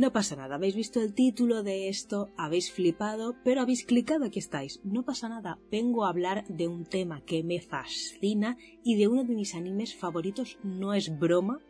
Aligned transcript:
No 0.00 0.14
pasa 0.14 0.34
nada, 0.34 0.54
habéis 0.54 0.76
visto 0.76 1.02
el 1.02 1.12
título 1.12 1.62
de 1.62 1.90
esto, 1.90 2.30
habéis 2.38 2.72
flipado, 2.72 3.36
pero 3.44 3.60
habéis 3.60 3.84
clicado, 3.84 4.24
aquí 4.24 4.38
estáis. 4.38 4.80
No 4.82 5.04
pasa 5.04 5.28
nada, 5.28 5.58
vengo 5.70 6.06
a 6.06 6.08
hablar 6.08 6.46
de 6.48 6.68
un 6.68 6.86
tema 6.86 7.22
que 7.26 7.44
me 7.44 7.60
fascina 7.60 8.56
y 8.82 8.96
de 8.96 9.08
uno 9.08 9.24
de 9.24 9.34
mis 9.34 9.54
animes 9.54 9.94
favoritos, 9.94 10.58
no 10.62 10.94
es 10.94 11.18
broma, 11.18 11.60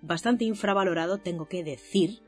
bastante 0.00 0.44
infravalorado, 0.44 1.18
tengo 1.18 1.46
que 1.46 1.64
decir, 1.64 2.20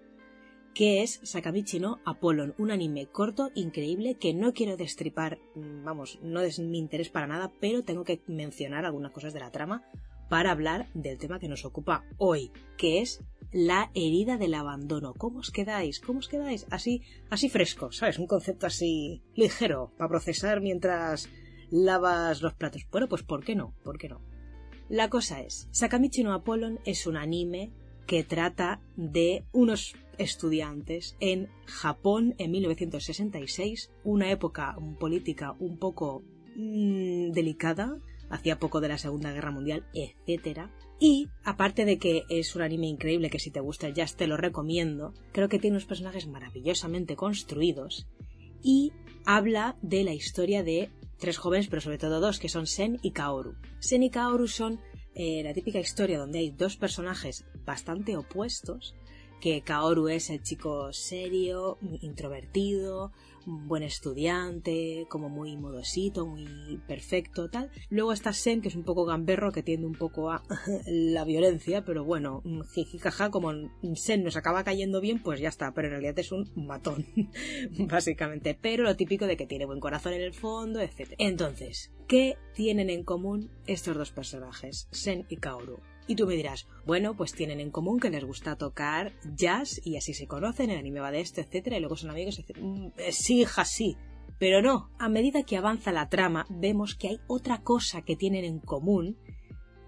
que 0.74 1.04
es 1.04 1.20
Sakamichi 1.22 1.78
no 1.78 2.00
Apollon, 2.04 2.56
un 2.58 2.72
anime 2.72 3.06
corto, 3.06 3.52
increíble, 3.54 4.16
que 4.16 4.34
no 4.34 4.54
quiero 4.54 4.76
destripar, 4.76 5.38
mm, 5.54 5.84
vamos, 5.84 6.18
no 6.20 6.40
es 6.40 6.58
mi 6.58 6.78
interés 6.78 7.10
para 7.10 7.28
nada, 7.28 7.52
pero 7.60 7.84
tengo 7.84 8.02
que 8.02 8.20
mencionar 8.26 8.84
algunas 8.84 9.12
cosas 9.12 9.32
de 9.32 9.38
la 9.38 9.52
trama 9.52 9.84
para 10.28 10.50
hablar 10.50 10.88
del 10.94 11.18
tema 11.18 11.38
que 11.38 11.48
nos 11.48 11.64
ocupa 11.64 12.04
hoy, 12.18 12.50
que 12.76 13.00
es 13.00 13.22
la 13.54 13.92
herida 13.94 14.36
del 14.36 14.52
abandono. 14.52 15.14
¿Cómo 15.14 15.38
os 15.38 15.52
quedáis? 15.52 16.00
¿Cómo 16.00 16.18
os 16.18 16.28
quedáis? 16.28 16.66
Así, 16.70 17.02
así 17.30 17.48
fresco, 17.48 17.92
¿sabes? 17.92 18.18
Un 18.18 18.26
concepto 18.26 18.66
así 18.66 19.22
ligero 19.36 19.92
para 19.96 20.08
procesar 20.08 20.60
mientras 20.60 21.30
lavas 21.70 22.42
los 22.42 22.54
platos. 22.54 22.82
Bueno, 22.90 23.08
pues 23.08 23.22
¿por 23.22 23.44
qué 23.44 23.54
no? 23.54 23.72
¿Por 23.84 23.96
qué 23.96 24.08
no? 24.08 24.20
La 24.88 25.08
cosa 25.08 25.40
es, 25.40 25.68
Sakamichi 25.70 26.24
no 26.24 26.34
Apollon 26.34 26.80
es 26.84 27.06
un 27.06 27.16
anime 27.16 27.72
que 28.08 28.24
trata 28.24 28.82
de 28.96 29.46
unos 29.52 29.94
estudiantes 30.18 31.16
en 31.20 31.48
Japón 31.66 32.34
en 32.38 32.50
1966, 32.50 33.92
una 34.02 34.32
época 34.32 34.76
política 34.98 35.54
un 35.60 35.78
poco 35.78 36.24
mmm, 36.56 37.30
delicada, 37.30 37.98
hacía 38.30 38.58
poco 38.58 38.80
de 38.80 38.88
la 38.88 38.98
Segunda 38.98 39.32
Guerra 39.32 39.52
Mundial, 39.52 39.86
etc. 39.94 40.70
Y, 41.06 41.28
aparte 41.44 41.84
de 41.84 41.98
que 41.98 42.24
es 42.30 42.56
un 42.56 42.62
anime 42.62 42.86
increíble 42.86 43.28
que 43.28 43.38
si 43.38 43.50
te 43.50 43.60
gusta 43.60 43.86
el 43.86 43.92
jazz 43.92 44.16
te 44.16 44.26
lo 44.26 44.38
recomiendo, 44.38 45.12
creo 45.32 45.50
que 45.50 45.58
tiene 45.58 45.76
unos 45.76 45.84
personajes 45.84 46.26
maravillosamente 46.26 47.14
construidos 47.14 48.06
y 48.62 48.90
habla 49.26 49.76
de 49.82 50.02
la 50.02 50.14
historia 50.14 50.62
de 50.62 50.88
tres 51.18 51.36
jóvenes, 51.36 51.68
pero 51.68 51.82
sobre 51.82 51.98
todo 51.98 52.20
dos, 52.20 52.38
que 52.38 52.48
son 52.48 52.66
Sen 52.66 53.00
y 53.02 53.10
Kaoru. 53.10 53.54
Sen 53.80 54.02
y 54.02 54.08
Kaoru 54.08 54.48
son 54.48 54.80
eh, 55.14 55.42
la 55.44 55.52
típica 55.52 55.78
historia 55.78 56.18
donde 56.18 56.38
hay 56.38 56.48
dos 56.48 56.78
personajes 56.78 57.44
bastante 57.66 58.16
opuestos, 58.16 58.94
que 59.44 59.60
Kaoru 59.60 60.08
es 60.08 60.30
el 60.30 60.42
chico 60.42 60.90
serio, 60.94 61.76
introvertido, 62.00 63.12
buen 63.44 63.82
estudiante, 63.82 65.04
como 65.10 65.28
muy 65.28 65.54
modosito, 65.58 66.24
muy 66.24 66.80
perfecto, 66.88 67.50
tal. 67.50 67.70
Luego 67.90 68.14
está 68.14 68.32
Sen, 68.32 68.62
que 68.62 68.68
es 68.68 68.74
un 68.74 68.84
poco 68.84 69.04
gamberro, 69.04 69.52
que 69.52 69.62
tiende 69.62 69.86
un 69.86 69.96
poco 69.96 70.30
a 70.30 70.42
la 70.86 71.24
violencia, 71.24 71.84
pero 71.84 72.04
bueno, 72.04 72.42
jijicaja, 72.72 73.30
como 73.30 73.52
Sen 73.96 74.24
nos 74.24 74.38
acaba 74.38 74.64
cayendo 74.64 75.02
bien, 75.02 75.22
pues 75.22 75.40
ya 75.40 75.50
está, 75.50 75.74
pero 75.74 75.88
en 75.88 75.92
realidad 75.92 76.18
es 76.18 76.32
un 76.32 76.50
matón, 76.56 77.04
básicamente. 77.80 78.58
Pero 78.58 78.84
lo 78.84 78.96
típico 78.96 79.26
de 79.26 79.36
que 79.36 79.46
tiene 79.46 79.66
buen 79.66 79.80
corazón 79.80 80.14
en 80.14 80.22
el 80.22 80.32
fondo, 80.32 80.80
etc. 80.80 81.12
Entonces, 81.18 81.92
¿qué 82.08 82.38
tienen 82.54 82.88
en 82.88 83.04
común 83.04 83.50
estos 83.66 83.94
dos 83.94 84.10
personajes, 84.10 84.88
Sen 84.90 85.26
y 85.28 85.36
Kaoru? 85.36 85.82
Y 86.06 86.16
tú 86.16 86.26
me 86.26 86.34
dirás, 86.34 86.66
bueno, 86.86 87.16
pues 87.16 87.32
tienen 87.32 87.60
en 87.60 87.70
común 87.70 87.98
que 87.98 88.10
les 88.10 88.24
gusta 88.24 88.56
tocar 88.56 89.12
jazz 89.36 89.80
y 89.84 89.96
así 89.96 90.12
se 90.12 90.26
conocen, 90.26 90.70
el 90.70 90.78
anime 90.78 91.00
va 91.00 91.10
de 91.10 91.20
esto, 91.20 91.40
etcétera, 91.40 91.76
y 91.76 91.80
luego 91.80 91.96
son 91.96 92.10
amigos, 92.10 92.38
etc. 92.38 92.58
Sí, 93.10 93.40
hija, 93.40 93.64
sí. 93.64 93.96
Pero 94.38 94.60
no, 94.60 94.90
a 94.98 95.08
medida 95.08 95.44
que 95.44 95.56
avanza 95.56 95.92
la 95.92 96.08
trama, 96.08 96.46
vemos 96.50 96.94
que 96.94 97.08
hay 97.08 97.20
otra 97.26 97.62
cosa 97.62 98.02
que 98.02 98.16
tienen 98.16 98.44
en 98.44 98.58
común 98.58 99.16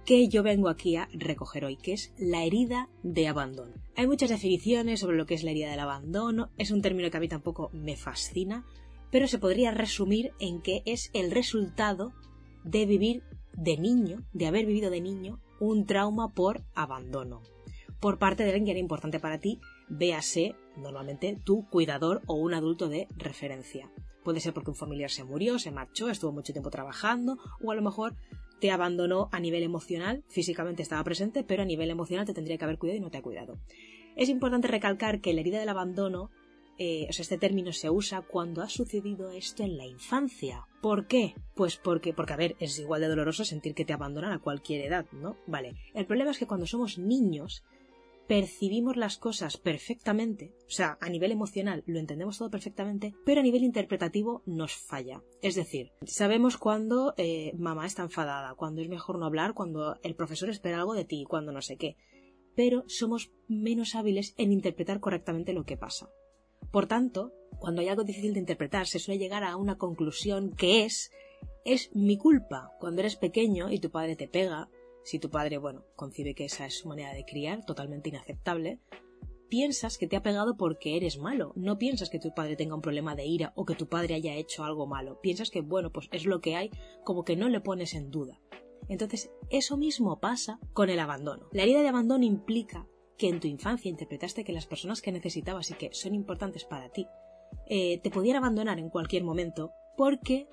que 0.07 0.29
yo 0.29 0.45
vengo 0.45 0.69
aquí 0.69 0.95
a 0.97 1.09
recoger 1.13 1.65
hoy, 1.65 1.77
que 1.77 1.93
es 1.93 2.15
la 2.17 2.45
herida 2.45 2.89
de 3.03 3.27
abandono. 3.27 3.75
Hay 3.97 4.07
muchas 4.07 4.31
definiciones 4.31 5.01
sobre 5.01 5.17
lo 5.17 5.27
que 5.27 5.35
es 5.35 5.43
la 5.43 5.51
herida 5.51 5.71
del 5.71 5.81
abandono, 5.81 6.51
es 6.59 6.71
un 6.71 6.81
término 6.81 7.11
que 7.11 7.17
a 7.17 7.21
mí 7.21 7.29
tampoco 7.29 7.71
me 7.73 7.97
fascina, 7.97 8.65
pero 9.11 9.27
se 9.27 9.41
podría 9.41 9.73
resumir 9.73 10.33
en 10.39 10.63
que 10.63 10.83
es 10.87 11.11
el 11.13 11.33
resultado 11.33 12.13
de 12.65 12.87
vivir 12.87 13.25
de 13.53 13.77
niño, 13.79 14.23
de 14.33 14.47
haber 14.47 14.65
vivido 14.65 14.91
de 14.91 15.01
niño, 15.01 15.41
un 15.61 15.87
trauma 15.87 16.33
por 16.33 16.63
abandono. 16.75 17.43
Por 18.01 18.19
parte 18.19 18.45
de 18.45 18.51
alguien 18.51 18.67
que 18.67 18.71
era 18.73 18.81
importante 18.81 19.21
para 19.21 19.39
ti, 19.39 19.61
véase 19.89 20.55
normalmente 20.77 21.39
tu 21.45 21.69
cuidador 21.69 22.23
o 22.27 22.35
un 22.35 22.55
adulto 22.55 22.89
de 22.89 23.09
referencia. 23.17 23.91
Puede 24.23 24.41
ser 24.41 24.53
porque 24.53 24.71
un 24.71 24.77
familiar 24.77 25.11
se 25.11 25.25
murió, 25.25 25.59
se 25.59 25.71
marchó, 25.71 26.11
estuvo 26.11 26.33
mucho 26.33 26.53
tiempo 26.53 26.71
trabajando, 26.71 27.39
o 27.63 27.71
a 27.71 27.75
lo 27.75 27.83
mejor 27.83 28.17
te 28.61 28.71
abandonó 28.71 29.29
a 29.33 29.41
nivel 29.41 29.63
emocional, 29.63 30.25
físicamente 30.29 30.83
estaba 30.83 31.05
presente, 31.05 31.45
pero 31.45 31.63
a 31.63 31.67
nivel 31.67 31.91
emocional 31.91 32.27
te 32.27 32.35
tendría 32.35 32.59
que 32.59 32.65
haber 32.65 32.79
cuidado 32.79 32.99
y 32.99 33.01
no 33.01 33.11
te 33.11 33.19
ha 33.19 33.23
cuidado. 33.23 33.59
Es 34.17 34.29
importante 34.29 34.69
recalcar 34.69 35.21
que 35.21 35.33
la 35.35 35.41
herida 35.41 35.61
del 35.61 35.69
abandono 35.69 36.31
eh, 36.79 37.07
o 37.09 37.13
sea, 37.13 37.23
este 37.23 37.39
término 37.39 37.73
se 37.73 37.91
usa 37.91 38.23
cuando 38.23 38.63
ha 38.63 38.69
sucedido 38.69 39.31
esto 39.31 39.63
en 39.63 39.77
la 39.77 39.87
infancia. 39.87 40.67
¿Por 40.83 41.07
qué? 41.07 41.35
Pues 41.55 41.77
porque, 41.77 42.13
porque, 42.13 42.33
a 42.33 42.37
ver, 42.37 42.57
es 42.61 42.79
igual 42.79 43.01
de 43.01 43.09
doloroso 43.09 43.45
sentir 43.45 43.75
que 43.75 43.85
te 43.85 43.93
abandonan 43.93 44.33
a 44.33 44.41
cualquier 44.41 44.85
edad, 44.85 45.07
¿no? 45.13 45.37
Vale. 45.47 45.75
El 45.95 46.07
problema 46.07 46.31
es 46.31 46.39
que 46.39 46.47
cuando 46.47 46.67
somos 46.67 46.99
niños, 46.99 47.65
percibimos 48.27 48.97
las 48.97 49.19
cosas 49.19 49.57
perfectamente, 49.57 50.53
o 50.67 50.71
sea, 50.71 50.99
a 51.01 51.09
nivel 51.09 51.33
emocional 51.33 51.85
lo 51.87 51.99
entendemos 51.99 52.39
todo 52.39 52.51
perfectamente, 52.51 53.15
pero 53.25 53.41
a 53.41 53.45
nivel 53.45 53.63
interpretativo 53.63 54.43
nos 54.47 54.75
falla. 54.75 55.23
Es 55.43 55.55
decir, 55.55 55.93
sabemos 56.05 56.59
cuando 56.59 57.15
eh, 57.17 57.53
mamá 57.57 57.87
está 57.87 58.03
enfadada, 58.03 58.55
cuando 58.55 58.83
es 58.83 58.89
mejor 58.89 59.19
no 59.19 59.27
hablar, 59.27 59.55
cuando 59.55 59.97
el 60.03 60.17
profesor 60.17 60.51
espera 60.51 60.79
algo 60.79 60.95
de 60.95 61.05
ti, 61.05 61.25
cuando 61.29 61.53
no 61.53 61.63
sé 61.63 61.77
qué, 61.77 61.97
pero 62.55 62.85
somos 62.89 63.31
menos 63.49 63.95
hábiles 63.95 64.35
en 64.39 64.53
interpretar 64.53 65.01
correctamente 65.01 65.53
lo 65.53 65.65
que 65.65 65.77
pasa. 65.77 66.09
Por 66.77 66.89
tanto, 66.89 67.33
cuando 67.59 67.81
hay 67.81 67.89
algo 67.89 68.05
difícil 68.05 68.35
de 68.35 68.41
interpretar, 68.41 68.87
se 68.87 68.99
suele 68.99 69.19
llegar 69.19 69.45
a 69.45 69.57
una 69.57 69.79
conclusión 69.79 70.51
que 70.51 70.85
es 70.85 71.11
es 71.65 71.89
mi 71.97 72.19
culpa. 72.19 72.71
Cuando 72.79 73.01
eres 73.01 73.17
pequeño 73.17 73.71
y 73.71 73.79
tu 73.79 73.91
padre 73.91 74.15
te 74.15 74.29
pega, 74.29 74.69
si 75.03 75.19
tu 75.19 75.31
padre, 75.31 75.57
bueno, 75.57 75.87
concibe 75.97 76.35
que 76.35 76.45
esa 76.45 76.67
es 76.67 76.81
su 76.81 76.89
manera 76.89 77.15
de 77.15 77.25
criar, 77.25 77.65
totalmente 77.65 78.11
inaceptable, 78.11 78.79
piensas 79.49 79.97
que 79.97 80.07
te 80.07 80.17
ha 80.17 80.23
pegado 80.23 80.59
porque 80.59 80.99
eres 80.99 81.17
malo. 81.17 81.55
No 81.57 81.79
piensas 81.79 82.11
que 82.11 82.19
tu 82.19 82.35
padre 82.35 82.57
tenga 82.57 82.75
un 82.75 82.83
problema 82.83 83.17
de 83.17 83.25
ira 83.25 83.55
o 83.57 83.65
que 83.65 83.75
tu 83.75 83.89
padre 83.89 84.13
haya 84.13 84.35
hecho 84.35 84.63
algo 84.63 84.87
malo. 84.87 85.19
Piensas 85.23 85.49
que, 85.49 85.63
bueno, 85.63 85.93
pues 85.93 86.11
es 86.13 86.27
lo 86.27 86.43
que 86.43 86.57
hay, 86.57 86.71
como 87.05 87.25
que 87.25 87.37
no 87.37 87.49
le 87.49 87.63
pones 87.63 87.95
en 87.95 88.11
duda. 88.11 88.39
Entonces, 88.91 89.31
eso 89.49 89.79
mismo 89.79 90.21
pasa 90.21 90.61
con 90.75 90.91
el 90.91 91.01
abandono. 91.01 91.49
La 91.53 91.63
herida 91.63 91.81
de 91.81 91.89
abandono 91.89 92.27
implica 92.27 92.87
que 93.19 93.29
en 93.29 93.41
tu 93.41 93.49
infancia 93.49 93.89
interpretaste 93.89 94.45
que 94.45 94.53
las 94.53 94.67
personas 94.67 95.01
que 95.01 95.13
necesitabas 95.13 95.71
y 95.71 95.75
que 95.75 95.93
son 95.93 96.15
importantes 96.15 96.65
para 96.65 96.91
ti 96.91 97.07
eh, 97.69 97.99
te 98.03 98.11
podían 98.11 98.37
abandonar 98.37 98.79
en 98.79 98.91
cualquier 98.91 99.25
momento 99.25 99.73
porque 99.97 100.49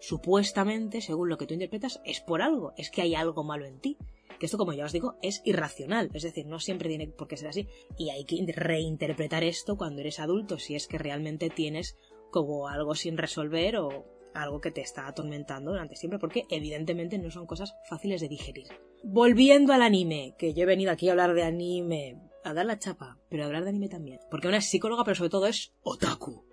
supuestamente, 0.00 1.00
según 1.00 1.28
lo 1.28 1.38
que 1.38 1.46
tú 1.46 1.54
interpretas, 1.54 2.00
es 2.04 2.20
por 2.20 2.42
algo, 2.42 2.72
es 2.76 2.90
que 2.90 3.02
hay 3.02 3.14
algo 3.14 3.42
malo 3.42 3.64
en 3.66 3.80
ti. 3.80 3.96
Que 4.38 4.46
esto, 4.46 4.58
como 4.58 4.72
ya 4.72 4.84
os 4.84 4.92
digo, 4.92 5.16
es 5.22 5.42
irracional, 5.44 6.10
es 6.12 6.22
decir, 6.22 6.46
no 6.46 6.58
siempre 6.58 6.88
tiene 6.88 7.06
por 7.06 7.28
qué 7.28 7.36
ser 7.36 7.48
así. 7.48 7.68
Y 7.96 8.10
hay 8.10 8.24
que 8.24 8.44
reinterpretar 8.52 9.44
esto 9.44 9.76
cuando 9.76 10.00
eres 10.00 10.18
adulto, 10.18 10.58
si 10.58 10.74
es 10.74 10.86
que 10.86 10.98
realmente 10.98 11.50
tienes 11.50 11.96
como 12.30 12.68
algo 12.68 12.94
sin 12.94 13.16
resolver 13.16 13.76
o 13.76 14.04
algo 14.34 14.60
que 14.60 14.70
te 14.70 14.80
está 14.80 15.06
atormentando 15.06 15.70
durante 15.70 15.96
siempre, 15.96 16.18
porque 16.18 16.44
evidentemente 16.50 17.18
no 17.18 17.30
son 17.30 17.46
cosas 17.46 17.74
fáciles 17.88 18.20
de 18.20 18.28
digerir. 18.28 18.66
Volviendo 19.02 19.72
al 19.72 19.82
anime, 19.82 20.34
que 20.38 20.54
yo 20.54 20.64
he 20.64 20.66
venido 20.66 20.90
aquí 20.90 21.08
a 21.08 21.12
hablar 21.12 21.34
de 21.34 21.44
anime, 21.44 22.20
a 22.42 22.52
dar 22.52 22.66
la 22.66 22.78
chapa, 22.78 23.18
pero 23.28 23.42
a 23.42 23.46
hablar 23.46 23.64
de 23.64 23.70
anime 23.70 23.88
también, 23.88 24.20
porque 24.30 24.48
una 24.48 24.58
es 24.58 24.66
psicóloga, 24.66 25.04
pero 25.04 25.14
sobre 25.14 25.30
todo 25.30 25.46
es 25.46 25.74
otaku. 25.82 26.44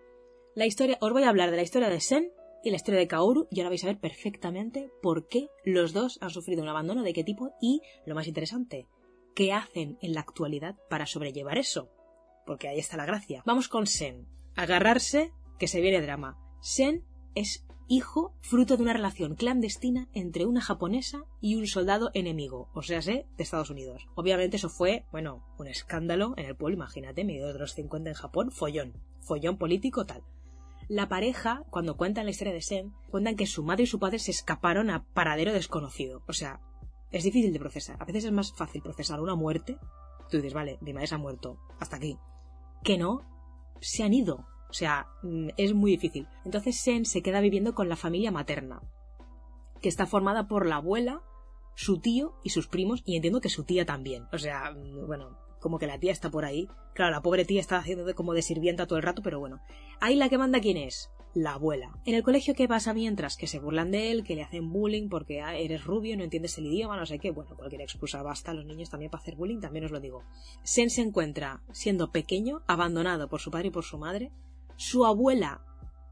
La 0.56 0.66
historia, 0.66 0.98
os 1.02 1.12
voy 1.12 1.24
a 1.24 1.30
hablar 1.30 1.50
de 1.50 1.58
la 1.58 1.64
historia 1.64 1.90
de 1.90 2.00
Sen 2.00 2.32
y 2.64 2.70
la 2.70 2.76
historia 2.76 3.00
de 3.00 3.08
Kaoru 3.08 3.48
y 3.50 3.60
ahora 3.60 3.70
vais 3.70 3.84
a 3.84 3.88
ver 3.88 4.00
perfectamente 4.00 4.92
por 5.02 5.28
qué 5.28 5.50
los 5.64 5.94
dos 5.94 6.18
han 6.22 6.30
sufrido 6.30 6.62
un 6.62 6.70
abandono, 6.70 7.04
de 7.04 7.14
qué 7.14 7.24
tipo 7.24 7.52
y, 7.62 7.82
lo 8.06 8.16
más 8.16 8.28
interesante, 8.28 8.88
qué 9.34 9.54
hacen 9.54 9.98
en 10.02 10.14
la 10.14 10.22
actualidad 10.22 10.76
para 10.90 11.06
sobrellevar 11.06 11.58
eso. 11.58 11.90
Porque 12.46 12.68
ahí 12.68 12.80
está 12.80 12.98
la 12.98 13.06
gracia. 13.06 13.44
Vamos 13.46 13.70
con 13.70 13.88
Sen. 13.88 14.28
Agarrarse, 14.56 15.32
que 15.58 15.68
se 15.68 15.80
viene 15.80 16.02
drama. 16.02 16.38
Sen 16.62 17.06
es 17.36 17.66
hijo 17.92 18.34
fruto 18.40 18.78
de 18.78 18.84
una 18.84 18.94
relación 18.94 19.36
clandestina 19.36 20.08
entre 20.14 20.46
una 20.46 20.62
japonesa 20.62 21.26
y 21.42 21.58
un 21.58 21.68
soldado 21.68 22.10
enemigo, 22.14 22.70
o 22.74 22.82
sea, 22.82 23.02
de 23.02 23.26
Estados 23.38 23.70
Unidos. 23.70 24.08
Obviamente 24.16 24.56
eso 24.56 24.70
fue, 24.70 25.06
bueno, 25.12 25.44
un 25.60 25.68
escándalo 25.68 26.34
en 26.38 26.46
el 26.46 26.56
pueblo, 26.56 26.78
imagínate, 26.78 27.26
medio 27.26 27.52
de 27.52 27.60
los 27.60 27.74
50 27.74 28.10
en 28.10 28.16
Japón, 28.16 28.52
follón, 28.52 28.94
follón 29.20 29.58
político 29.58 30.06
tal. 30.06 30.24
La 30.88 31.10
pareja, 31.10 31.66
cuando 31.70 31.98
cuentan 31.98 32.24
la 32.24 32.32
historia 32.32 32.54
de 32.54 32.62
Sen, 32.62 32.94
cuentan 33.10 33.36
que 33.36 33.46
su 33.46 33.62
madre 33.62 33.84
y 33.84 33.88
su 33.88 34.00
padre 34.00 34.20
se 34.20 34.32
escaparon 34.32 34.90
a 34.90 35.04
paradero 35.14 35.52
desconocido. 35.52 36.24
O 36.30 36.34
sea, 36.34 36.62
es 37.12 37.26
difícil 37.26 37.52
de 37.52 37.60
procesar. 37.60 37.98
A 38.00 38.06
veces 38.06 38.24
es 38.24 38.32
más 38.32 38.54
fácil 38.54 38.82
procesar 38.82 39.20
una 39.20 39.36
muerte. 39.36 39.78
Tú 40.30 40.38
dices, 40.38 40.54
vale, 40.54 40.78
mi 40.80 40.94
madre 40.94 41.08
se 41.08 41.16
ha 41.16 41.18
muerto, 41.18 41.60
hasta 41.78 41.98
aquí. 41.98 42.18
Que 42.84 42.98
no, 42.98 43.22
se 43.82 44.04
han 44.04 44.14
ido. 44.14 44.48
O 44.72 44.74
sea, 44.74 45.08
mm, 45.22 45.50
es 45.58 45.74
muy 45.74 45.92
difícil. 45.92 46.28
Entonces 46.46 46.78
Sen 46.78 47.06
se 47.06 47.22
queda 47.22 47.42
viviendo 47.42 47.76
con 47.76 47.90
la 47.90 47.98
familia 47.98 48.32
materna, 48.32 48.82
que 49.82 49.90
está 49.90 50.06
formada 50.06 50.48
por 50.48 50.66
la 50.66 50.78
abuela, 50.78 51.22
su 51.76 52.00
tío 52.00 52.36
y 52.42 52.52
sus 52.52 52.68
primos, 52.68 53.04
y 53.06 53.18
entiendo 53.18 53.42
que 53.42 53.50
su 53.50 53.66
tía 53.66 53.86
también. 53.86 54.28
O 54.32 54.38
sea, 54.38 54.72
mm, 54.72 55.08
bueno, 55.08 55.38
como 55.60 55.78
que 55.78 55.88
la 55.88 56.00
tía 56.00 56.14
está 56.14 56.32
por 56.32 56.46
ahí. 56.46 56.70
Claro, 56.94 57.12
la 57.12 57.22
pobre 57.22 57.44
tía 57.44 57.60
está 57.60 57.78
haciendo 57.78 58.16
como 58.16 58.34
de 58.34 58.42
sirvienta 58.42 58.88
todo 58.88 58.98
el 58.98 59.04
rato, 59.04 59.22
pero 59.22 59.40
bueno. 59.40 59.60
Ahí 60.00 60.16
la 60.16 60.30
que 60.30 60.38
manda 60.38 60.62
quién 60.62 60.78
es? 60.78 61.12
La 61.34 61.54
abuela. 61.54 61.98
En 62.06 62.16
el 62.16 62.24
colegio, 62.24 62.56
¿qué 62.56 62.68
pasa 62.68 62.94
mientras? 62.94 63.38
Que 63.38 63.48
se 63.48 63.60
burlan 63.60 63.92
de 63.92 64.12
él, 64.12 64.24
que 64.24 64.36
le 64.36 64.44
hacen 64.44 64.72
bullying 64.72 65.10
porque 65.10 65.42
ah, 65.42 65.56
eres 65.56 65.84
rubio, 65.84 66.18
no 66.18 66.24
entiendes 66.24 66.58
el 66.58 66.66
idioma, 66.66 66.98
no 66.98 67.06
sé 67.06 67.20
qué. 67.20 67.32
Bueno, 67.32 67.56
cualquier 67.56 67.82
excusa 67.82 68.24
basta 68.24 68.52
a 68.52 68.54
los 68.54 68.66
niños 68.66 68.90
también 68.90 69.12
para 69.12 69.22
hacer 69.22 69.36
bullying, 69.36 69.60
también 69.60 69.86
os 69.86 69.92
lo 69.92 70.00
digo. 70.00 70.24
Sen 70.64 70.90
se 70.90 71.02
encuentra 71.02 71.62
siendo 71.72 72.12
pequeño, 72.12 72.64
abandonado 72.68 73.30
por 73.30 73.40
su 73.40 73.52
padre 73.52 73.68
y 73.68 73.72
por 73.72 73.86
su 73.86 73.98
madre. 73.98 74.32
Su 74.84 75.06
abuela 75.06 75.62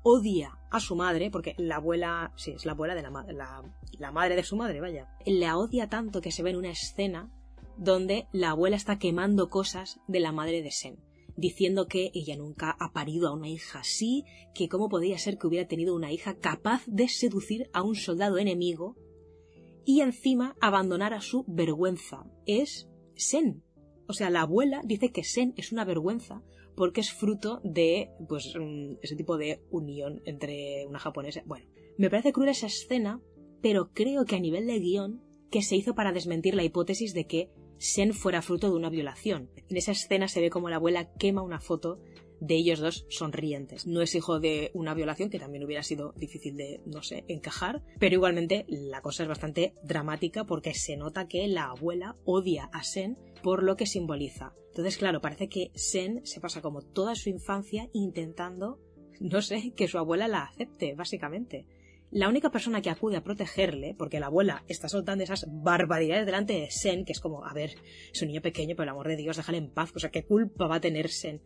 odia 0.04 0.60
a 0.70 0.80
su 0.80 0.96
madre, 0.96 1.32
porque 1.32 1.56
la 1.58 1.78
abuela, 1.78 2.34
sí, 2.36 2.52
es 2.52 2.68
la 2.68 2.74
abuela 2.74 2.94
de 2.94 3.02
la, 3.02 3.10
la, 3.10 3.64
la 3.98 4.12
madre 4.12 4.36
de 4.36 4.44
su 4.44 4.56
madre, 4.56 4.80
vaya. 4.80 5.10
La 5.26 5.58
odia 5.58 5.90
tanto 5.90 6.22
que 6.22 6.32
se 6.32 6.44
ve 6.44 6.52
en 6.52 6.58
una 6.58 6.70
escena 6.70 7.32
donde 7.78 8.28
la 8.32 8.52
abuela 8.52 8.76
está 8.76 9.00
quemando 9.00 9.50
cosas 9.50 10.00
de 10.08 10.20
la 10.20 10.32
madre 10.32 10.62
de 10.62 10.70
Sen, 10.70 11.00
diciendo 11.36 11.88
que 11.88 12.12
ella 12.14 12.38
nunca 12.38 12.78
ha 12.80 12.94
parido 12.94 13.28
a 13.28 13.34
una 13.34 13.50
hija 13.50 13.80
así, 13.80 14.24
que 14.54 14.70
cómo 14.70 14.88
podía 14.88 15.18
ser 15.18 15.40
que 15.40 15.48
hubiera 15.48 15.68
tenido 15.68 15.96
una 15.96 16.12
hija 16.12 16.38
capaz 16.38 16.84
de 16.86 17.08
seducir 17.08 17.72
a 17.74 17.82
un 17.82 17.96
soldado 17.96 18.38
enemigo 18.38 18.96
y 19.84 20.02
encima 20.02 20.56
abandonar 20.62 21.16
a 21.16 21.22
su 21.22 21.44
vergüenza. 21.48 22.24
Es 22.46 22.88
Sen. 23.16 23.64
O 24.08 24.14
sea, 24.14 24.30
la 24.30 24.42
abuela 24.42 24.84
dice 24.86 25.12
que 25.12 25.24
Sen 25.24 25.56
es 25.58 25.72
una 25.72 25.86
vergüenza 25.86 26.44
porque 26.80 27.02
es 27.02 27.12
fruto 27.12 27.60
de, 27.66 28.10
pues, 28.30 28.56
mm, 28.58 29.00
ese 29.02 29.18
tipo 29.18 29.38
de 29.38 29.62
unión 29.70 30.22
entre 30.24 30.86
una 30.88 30.98
japonesa. 30.98 31.44
Bueno, 31.46 31.66
me 31.98 32.10
parece 32.10 32.32
cruel 32.32 32.48
esa 32.48 32.68
escena, 32.68 33.22
pero 33.62 33.92
creo 33.92 34.24
que 34.24 34.38
a 34.38 34.40
nivel 34.40 34.66
de 34.66 34.80
guion, 34.80 35.22
que 35.52 35.62
se 35.62 35.76
hizo 35.76 35.94
para 35.94 36.14
desmentir 36.14 36.56
la 36.56 36.64
hipótesis 36.64 37.14
de 37.14 37.28
que 37.28 37.52
Sen 37.80 38.14
fuera 38.14 38.42
fruto 38.42 38.70
de 38.70 38.78
una 38.78 38.90
violación. 38.90 39.52
En 39.68 39.76
esa 39.76 39.92
escena 39.92 40.30
se 40.30 40.40
ve 40.40 40.50
como 40.50 40.70
la 40.70 40.78
abuela 40.78 41.12
quema 41.16 41.42
una 41.42 41.60
foto 41.60 42.00
de 42.40 42.56
ellos 42.56 42.80
dos 42.80 43.06
sonrientes. 43.10 43.86
No 43.86 44.02
es 44.02 44.16
hijo 44.16 44.40
de 44.40 44.72
una 44.74 44.94
violación, 44.94 45.30
que 45.30 45.40
también 45.40 45.66
hubiera 45.66 45.84
sido 45.84 46.14
difícil 46.16 46.56
de, 46.56 46.82
no 46.86 47.04
sé, 47.04 47.26
encajar, 47.28 47.84
pero 48.00 48.16
igualmente 48.16 48.66
la 48.70 49.02
cosa 49.02 49.24
es 49.24 49.30
bastante 49.30 49.74
dramática 49.84 50.46
porque 50.46 50.74
se 50.74 50.96
nota 50.96 51.28
que 51.28 51.46
la 51.50 51.66
abuela 51.66 52.16
odia 52.24 52.70
a 52.72 52.84
Sen 52.84 53.18
por 53.44 53.64
lo 53.64 53.76
que 53.76 53.86
simboliza. 53.86 54.54
Entonces, 54.80 54.98
claro, 54.98 55.20
parece 55.20 55.50
que 55.50 55.72
Sen 55.76 56.26
se 56.26 56.40
pasa 56.40 56.62
como 56.62 56.82
toda 56.82 57.14
su 57.14 57.28
infancia 57.30 57.90
intentando, 57.92 58.80
no 59.20 59.42
sé, 59.42 59.74
que 59.76 59.90
su 59.90 59.98
abuela 59.98 60.30
la 60.30 60.44
acepte, 60.44 60.96
básicamente. 60.96 61.68
La 62.12 62.30
única 62.30 62.50
persona 62.50 62.82
que 62.82 62.90
acude 62.90 63.18
a 63.18 63.24
protegerle, 63.26 63.94
porque 63.94 64.22
la 64.22 64.28
abuela 64.28 64.64
está 64.70 64.88
soltando 64.88 65.22
esas 65.22 65.46
barbaridades 65.50 66.26
delante 66.26 66.54
de 66.54 66.72
Sen, 66.72 67.04
que 67.04 67.12
es 67.12 67.20
como, 67.20 67.46
a 67.46 67.54
ver, 67.54 67.72
es 68.14 68.22
un 68.22 68.30
niño 68.30 68.42
pequeño, 68.42 68.78
por 68.78 68.84
el 68.84 68.90
amor 68.90 69.10
de 69.10 69.18
Dios, 69.18 69.36
déjale 69.36 69.58
en 69.58 69.70
paz, 69.70 69.92
o 69.94 70.00
sea, 70.00 70.12
¿qué 70.12 70.24
culpa 70.24 70.68
va 70.68 70.76
a 70.76 70.82
tener 70.82 71.10
Sen? 71.10 71.42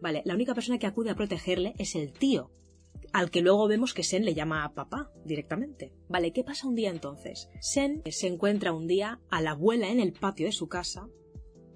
Vale, 0.00 0.22
la 0.24 0.34
única 0.34 0.54
persona 0.54 0.78
que 0.78 0.86
acude 0.86 1.10
a 1.10 1.16
protegerle 1.16 1.74
es 1.78 1.96
el 1.96 2.12
tío, 2.12 2.52
al 3.12 3.32
que 3.32 3.40
luego 3.40 3.66
vemos 3.66 3.92
que 3.92 4.04
Sen 4.04 4.24
le 4.24 4.34
llama 4.34 4.62
a 4.62 4.72
papá 4.72 5.10
directamente. 5.24 5.92
Vale, 6.08 6.32
¿qué 6.32 6.44
pasa 6.44 6.68
un 6.68 6.76
día 6.76 6.90
entonces? 6.90 7.48
Sen 7.60 8.02
se 8.08 8.28
encuentra 8.28 8.72
un 8.72 8.86
día 8.86 9.20
a 9.30 9.42
la 9.42 9.50
abuela 9.50 9.90
en 9.90 9.98
el 9.98 10.12
patio 10.12 10.46
de 10.46 10.52
su 10.52 10.68
casa, 10.68 11.08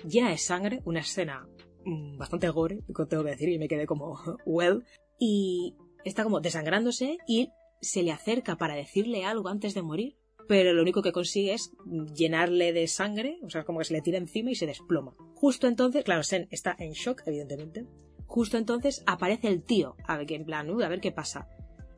llena 0.05 0.31
de 0.31 0.39
sangre, 0.39 0.81
una 0.85 1.01
escena 1.01 1.47
mm, 1.85 2.19
bastante 2.19 2.49
gore, 2.51 2.81
tengo 3.09 3.25
que 3.25 3.31
decir, 3.31 3.49
y 3.49 3.59
me 3.59 3.69
quedé 3.69 3.87
como, 3.87 4.19
well, 4.47 4.85
y 5.19 5.77
está 6.05 6.25
como 6.25 6.41
desangrándose 6.41 7.19
y 7.27 7.51
se 7.81 8.03
le 8.03 8.13
acerca 8.13 8.57
para 8.57 8.75
decirle 8.75 9.25
algo 9.25 9.49
antes 9.49 9.75
de 9.75 9.83
morir, 9.83 10.17
pero 10.49 10.73
lo 10.73 10.83
único 10.83 11.03
que 11.03 11.13
consigue 11.13 11.55
es 11.55 11.73
llenarle 12.15 12.73
de 12.73 12.87
sangre, 12.87 13.39
o 13.43 13.51
sea, 13.51 13.65
como 13.65 13.79
que 13.79 13.85
se 13.85 13.95
le 13.95 14.03
tira 14.03 14.19
encima 14.19 14.51
y 14.51 14.55
se 14.55 14.67
desploma. 14.67 15.15
Justo 15.35 15.67
entonces, 15.67 16.05
claro, 16.05 16.23
Sen 16.23 16.49
está 16.51 16.77
en 16.79 16.93
shock, 16.93 17.23
evidentemente. 17.27 17.87
Justo 18.27 18.57
entonces 18.57 19.03
aparece 19.07 19.49
el 19.49 19.63
tío, 19.63 19.97
a 20.07 20.17
ver, 20.17 20.31
en 20.33 20.45
plan, 20.45 20.71
"Uy, 20.71 20.83
a 20.83 20.89
ver 20.89 21.01
qué 21.01 21.13
pasa. 21.13 21.49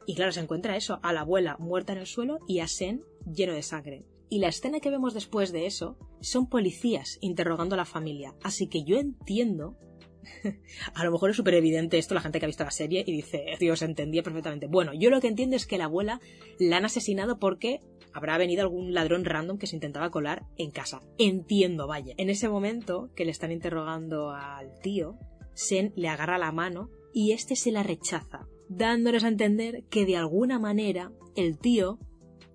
Y 0.07 0.15
claro, 0.15 0.33
se 0.33 0.41
encuentra 0.41 0.77
eso, 0.77 0.99
a 1.03 1.13
la 1.13 1.21
abuela 1.21 1.57
muerta 1.59 1.93
en 1.93 2.01
el 2.01 2.07
suelo 2.07 2.39
y 2.47 2.59
a 2.61 2.69
Sen 2.69 3.05
lleno 3.25 3.55
de 3.55 3.63
sangre. 3.63 4.05
Y 4.35 4.41
la 4.41 4.49
escena 4.49 4.81
que 4.81 4.91
vemos 4.91 5.15
después 5.15 5.53
de 5.53 5.65
eso 5.65 5.97
son 6.21 6.49
policías 6.49 7.19
interrogando 7.21 7.77
a 7.77 7.79
la 7.79 7.85
familia. 7.85 8.35
Así 8.43 8.67
que 8.67 8.83
yo 8.83 8.99
entiendo 8.99 9.77
a 10.95 11.05
lo 11.05 11.13
mejor 11.13 11.31
es 11.31 11.37
súper 11.37 11.55
evidente 11.55 11.99
esto 11.99 12.17
la 12.17 12.21
gente 12.21 12.41
que 12.41 12.47
ha 12.47 12.49
visto 12.49 12.65
la 12.65 12.73
serie 12.73 13.05
y 13.07 13.13
dice, 13.13 13.45
se 13.57 13.85
entendía 13.85 14.25
perfectamente. 14.25 14.67
Bueno, 14.67 14.93
yo 14.93 15.11
lo 15.11 15.21
que 15.21 15.29
entiendo 15.29 15.55
es 15.55 15.69
que 15.69 15.79
la 15.79 15.85
abuela 15.85 16.21
la 16.59 16.79
han 16.79 16.85
asesinado 16.85 17.39
porque 17.39 17.79
habrá 18.13 18.37
venido 18.37 18.63
algún 18.63 18.93
ladrón 18.93 19.25
random 19.25 19.57
que 19.57 19.69
se 19.69 19.77
intentaba 19.77 20.11
colar 20.11 20.47
en 20.57 20.73
casa. 20.73 21.01
Entiendo, 21.17 21.87
vaya. 21.87 22.15
En 22.17 22.29
ese 22.29 22.49
momento 22.49 23.13
que 23.15 23.25
le 23.25 23.31
están 23.31 23.53
interrogando 23.53 24.31
al 24.31 24.81
tío, 24.81 25.17
Sen 25.53 25.93
le 25.95 26.09
agarra 26.09 26.39
la 26.39 26.51
mano 26.51 26.91
y 27.13 27.31
este 27.31 27.55
se 27.55 27.71
la 27.71 27.85
rechaza, 27.85 28.49
dándoles 28.69 29.23
a 29.23 29.29
entender 29.29 29.85
que 29.91 30.05
de 30.05 30.17
alguna 30.17 30.59
manera 30.59 31.13
el 31.37 31.57
tío 31.57 32.01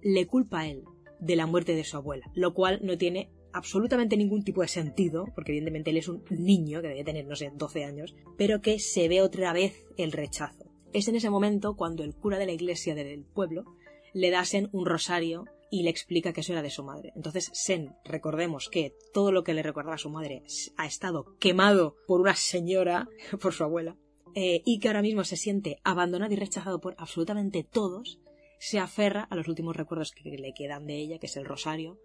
le 0.01 0.27
culpa 0.27 0.59
a 0.59 0.67
él 0.67 0.83
de 1.19 1.35
la 1.35 1.45
muerte 1.45 1.75
de 1.75 1.83
su 1.83 1.97
abuela, 1.97 2.29
lo 2.33 2.53
cual 2.53 2.79
no 2.83 2.97
tiene 2.97 3.29
absolutamente 3.53 4.17
ningún 4.17 4.43
tipo 4.43 4.61
de 4.61 4.67
sentido, 4.67 5.25
porque 5.35 5.51
evidentemente 5.51 5.89
él 5.89 5.97
es 5.97 6.07
un 6.07 6.23
niño 6.29 6.81
que 6.81 6.89
debe 6.89 7.03
tener, 7.03 7.25
no 7.25 7.35
sé, 7.35 7.51
12 7.53 7.83
años, 7.83 8.15
pero 8.37 8.61
que 8.61 8.79
se 8.79 9.07
ve 9.07 9.21
otra 9.21 9.53
vez 9.53 9.85
el 9.97 10.11
rechazo. 10.11 10.65
Es 10.93 11.07
en 11.07 11.15
ese 11.15 11.29
momento 11.29 11.75
cuando 11.75 12.03
el 12.03 12.15
cura 12.15 12.37
de 12.37 12.45
la 12.45 12.51
iglesia 12.51 12.95
del 12.95 13.23
pueblo 13.23 13.65
le 14.13 14.31
da 14.31 14.41
a 14.41 14.45
Sen 14.45 14.69
un 14.71 14.85
rosario 14.85 15.45
y 15.71 15.83
le 15.83 15.89
explica 15.91 16.33
que 16.33 16.41
eso 16.41 16.53
era 16.53 16.63
de 16.63 16.71
su 16.71 16.83
madre. 16.83 17.13
Entonces 17.15 17.51
Sen, 17.53 17.95
recordemos 18.03 18.69
que 18.69 18.95
todo 19.13 19.31
lo 19.31 19.43
que 19.43 19.53
le 19.53 19.63
recordaba 19.63 19.95
a 19.95 19.99
su 19.99 20.09
madre 20.09 20.43
ha 20.77 20.85
estado 20.87 21.35
quemado 21.39 21.95
por 22.07 22.21
una 22.21 22.35
señora, 22.35 23.07
por 23.41 23.53
su 23.53 23.63
abuela, 23.63 23.97
eh, 24.35 24.61
y 24.65 24.79
que 24.79 24.87
ahora 24.87 25.01
mismo 25.01 25.23
se 25.23 25.37
siente 25.37 25.79
abandonado 25.83 26.33
y 26.33 26.37
rechazado 26.37 26.79
por 26.79 26.95
absolutamente 26.97 27.63
todos, 27.63 28.19
se 28.59 28.77
aferra 28.77 29.23
a 29.23 29.35
los 29.35 29.47
últimos 29.47 29.75
recuerdos 29.75 30.11
que 30.11 30.29
le 30.29 30.53
quedan 30.53 30.85
de 30.85 30.97
ella, 30.97 31.17
que 31.17 31.25
es 31.25 31.37
el 31.37 31.45
rosario, 31.45 31.99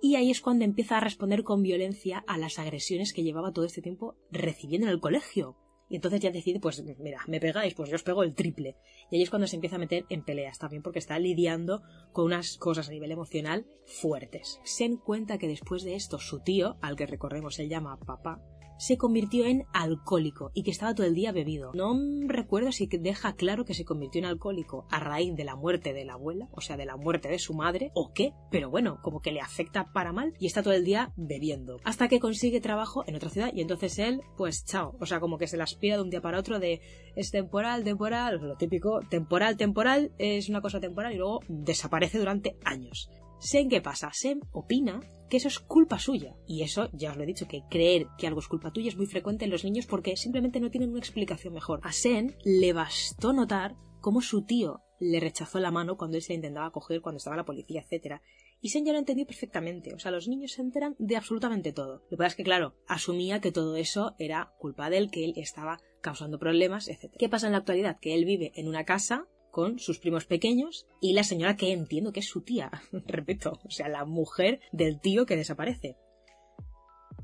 y 0.00 0.16
ahí 0.16 0.30
es 0.30 0.40
cuando 0.40 0.64
empieza 0.64 0.98
a 0.98 1.00
responder 1.00 1.42
con 1.42 1.62
violencia 1.62 2.24
a 2.26 2.38
las 2.38 2.58
agresiones 2.58 3.12
que 3.12 3.22
llevaba 3.22 3.52
todo 3.52 3.64
este 3.64 3.82
tiempo 3.82 4.16
recibiendo 4.30 4.86
en 4.86 4.92
el 4.92 5.00
colegio. 5.00 5.56
Y 5.88 5.94
entonces 5.94 6.20
ya 6.20 6.32
decide, 6.32 6.58
pues 6.58 6.82
mira, 6.98 7.20
me 7.28 7.38
pegáis, 7.38 7.74
pues 7.74 7.88
yo 7.88 7.94
os 7.94 8.02
pego 8.02 8.24
el 8.24 8.34
triple. 8.34 8.76
Y 9.10 9.16
ahí 9.16 9.22
es 9.22 9.30
cuando 9.30 9.46
se 9.46 9.54
empieza 9.54 9.76
a 9.76 9.78
meter 9.78 10.04
en 10.08 10.24
peleas 10.24 10.58
también 10.58 10.82
porque 10.82 10.98
está 10.98 11.18
lidiando 11.18 11.82
con 12.12 12.24
unas 12.24 12.56
cosas 12.58 12.88
a 12.88 12.92
nivel 12.92 13.12
emocional 13.12 13.66
fuertes. 13.84 14.60
Se 14.64 14.84
en 14.84 14.96
cuenta 14.96 15.38
que 15.38 15.46
después 15.46 15.84
de 15.84 15.94
esto 15.94 16.18
su 16.18 16.40
tío, 16.40 16.76
al 16.82 16.96
que 16.96 17.06
recordemos 17.06 17.58
él 17.60 17.68
llama 17.68 17.98
papá, 17.98 18.42
se 18.78 18.96
convirtió 18.96 19.46
en 19.46 19.64
alcohólico 19.72 20.50
y 20.54 20.62
que 20.62 20.70
estaba 20.70 20.94
todo 20.94 21.06
el 21.06 21.14
día 21.14 21.32
bebido. 21.32 21.72
No 21.74 21.94
recuerdo 22.26 22.72
si 22.72 22.86
deja 22.86 23.34
claro 23.34 23.64
que 23.64 23.74
se 23.74 23.84
convirtió 23.84 24.18
en 24.20 24.26
alcohólico 24.26 24.86
a 24.90 25.00
raíz 25.00 25.34
de 25.34 25.44
la 25.44 25.56
muerte 25.56 25.92
de 25.92 26.04
la 26.04 26.14
abuela, 26.14 26.48
o 26.52 26.60
sea, 26.60 26.76
de 26.76 26.86
la 26.86 26.96
muerte 26.96 27.28
de 27.28 27.38
su 27.38 27.54
madre, 27.54 27.90
o 27.94 28.12
qué, 28.12 28.32
pero 28.50 28.70
bueno, 28.70 29.00
como 29.02 29.20
que 29.20 29.32
le 29.32 29.40
afecta 29.40 29.92
para 29.92 30.12
mal 30.12 30.34
y 30.38 30.46
está 30.46 30.62
todo 30.62 30.74
el 30.74 30.84
día 30.84 31.12
bebiendo. 31.16 31.78
Hasta 31.84 32.08
que 32.08 32.20
consigue 32.20 32.60
trabajo 32.60 33.04
en 33.06 33.16
otra 33.16 33.30
ciudad 33.30 33.50
y 33.54 33.60
entonces 33.60 33.98
él, 33.98 34.22
pues 34.36 34.64
chao, 34.64 34.96
o 35.00 35.06
sea, 35.06 35.20
como 35.20 35.38
que 35.38 35.46
se 35.46 35.56
la 35.56 35.64
aspira 35.64 35.96
de 35.96 36.02
un 36.02 36.10
día 36.10 36.20
para 36.20 36.38
otro 36.38 36.58
de 36.58 36.80
es 37.14 37.30
temporal, 37.30 37.84
temporal, 37.84 38.38
lo 38.40 38.56
típico, 38.56 39.00
temporal, 39.08 39.56
temporal, 39.56 40.12
es 40.18 40.48
una 40.48 40.60
cosa 40.60 40.80
temporal 40.80 41.12
y 41.12 41.16
luego 41.16 41.40
desaparece 41.48 42.18
durante 42.18 42.56
años. 42.64 43.10
Sen 43.38 43.68
qué 43.68 43.80
pasa, 43.80 44.10
Sen 44.12 44.40
opina 44.52 45.00
que 45.28 45.36
eso 45.38 45.48
es 45.48 45.58
culpa 45.58 45.98
suya. 45.98 46.36
Y 46.46 46.62
eso, 46.62 46.88
ya 46.92 47.10
os 47.10 47.16
lo 47.16 47.24
he 47.24 47.26
dicho, 47.26 47.48
que 47.48 47.62
creer 47.70 48.06
que 48.18 48.26
algo 48.26 48.40
es 48.40 48.48
culpa 48.48 48.72
tuya 48.72 48.88
es 48.88 48.96
muy 48.96 49.06
frecuente 49.06 49.44
en 49.44 49.50
los 49.50 49.64
niños 49.64 49.86
porque 49.86 50.16
simplemente 50.16 50.60
no 50.60 50.70
tienen 50.70 50.90
una 50.90 50.98
explicación 50.98 51.54
mejor. 51.54 51.80
A 51.82 51.92
Sen 51.92 52.36
le 52.44 52.72
bastó 52.72 53.32
notar 53.32 53.76
cómo 54.00 54.20
su 54.20 54.44
tío 54.44 54.82
le 54.98 55.20
rechazó 55.20 55.60
la 55.60 55.70
mano 55.70 55.96
cuando 55.96 56.16
él 56.16 56.22
se 56.22 56.32
la 56.32 56.36
intentaba 56.36 56.70
coger, 56.70 57.00
cuando 57.00 57.18
estaba 57.18 57.36
la 57.36 57.44
policía, 57.44 57.84
etc. 57.88 58.20
Y 58.60 58.70
Sen 58.70 58.84
ya 58.84 58.92
lo 58.92 58.98
entendió 58.98 59.26
perfectamente. 59.26 59.94
O 59.94 59.98
sea, 59.98 60.10
los 60.10 60.28
niños 60.28 60.52
se 60.52 60.62
enteran 60.62 60.94
de 60.98 61.16
absolutamente 61.16 61.72
todo. 61.72 62.02
Lo 62.04 62.08
que 62.10 62.16
pasa 62.16 62.28
es 62.28 62.36
que, 62.36 62.44
claro, 62.44 62.74
asumía 62.86 63.40
que 63.40 63.52
todo 63.52 63.76
eso 63.76 64.14
era 64.18 64.54
culpa 64.58 64.88
de 64.88 64.98
él, 64.98 65.10
que 65.10 65.24
él 65.24 65.34
estaba 65.36 65.80
causando 66.00 66.38
problemas, 66.38 66.88
etc. 66.88 67.12
¿Qué 67.18 67.28
pasa 67.28 67.46
en 67.46 67.52
la 67.52 67.58
actualidad? 67.58 67.98
Que 68.00 68.14
él 68.14 68.24
vive 68.24 68.52
en 68.54 68.68
una 68.68 68.84
casa 68.84 69.26
con 69.56 69.78
sus 69.78 69.98
primos 69.98 70.26
pequeños 70.26 70.86
y 71.00 71.14
la 71.14 71.24
señora 71.24 71.56
que 71.56 71.72
entiendo 71.72 72.12
que 72.12 72.20
es 72.20 72.26
su 72.26 72.42
tía, 72.42 72.70
repito, 73.06 73.58
o 73.64 73.70
sea, 73.70 73.88
la 73.88 74.04
mujer 74.04 74.60
del 74.70 75.00
tío 75.00 75.24
que 75.24 75.34
desaparece. 75.34 75.96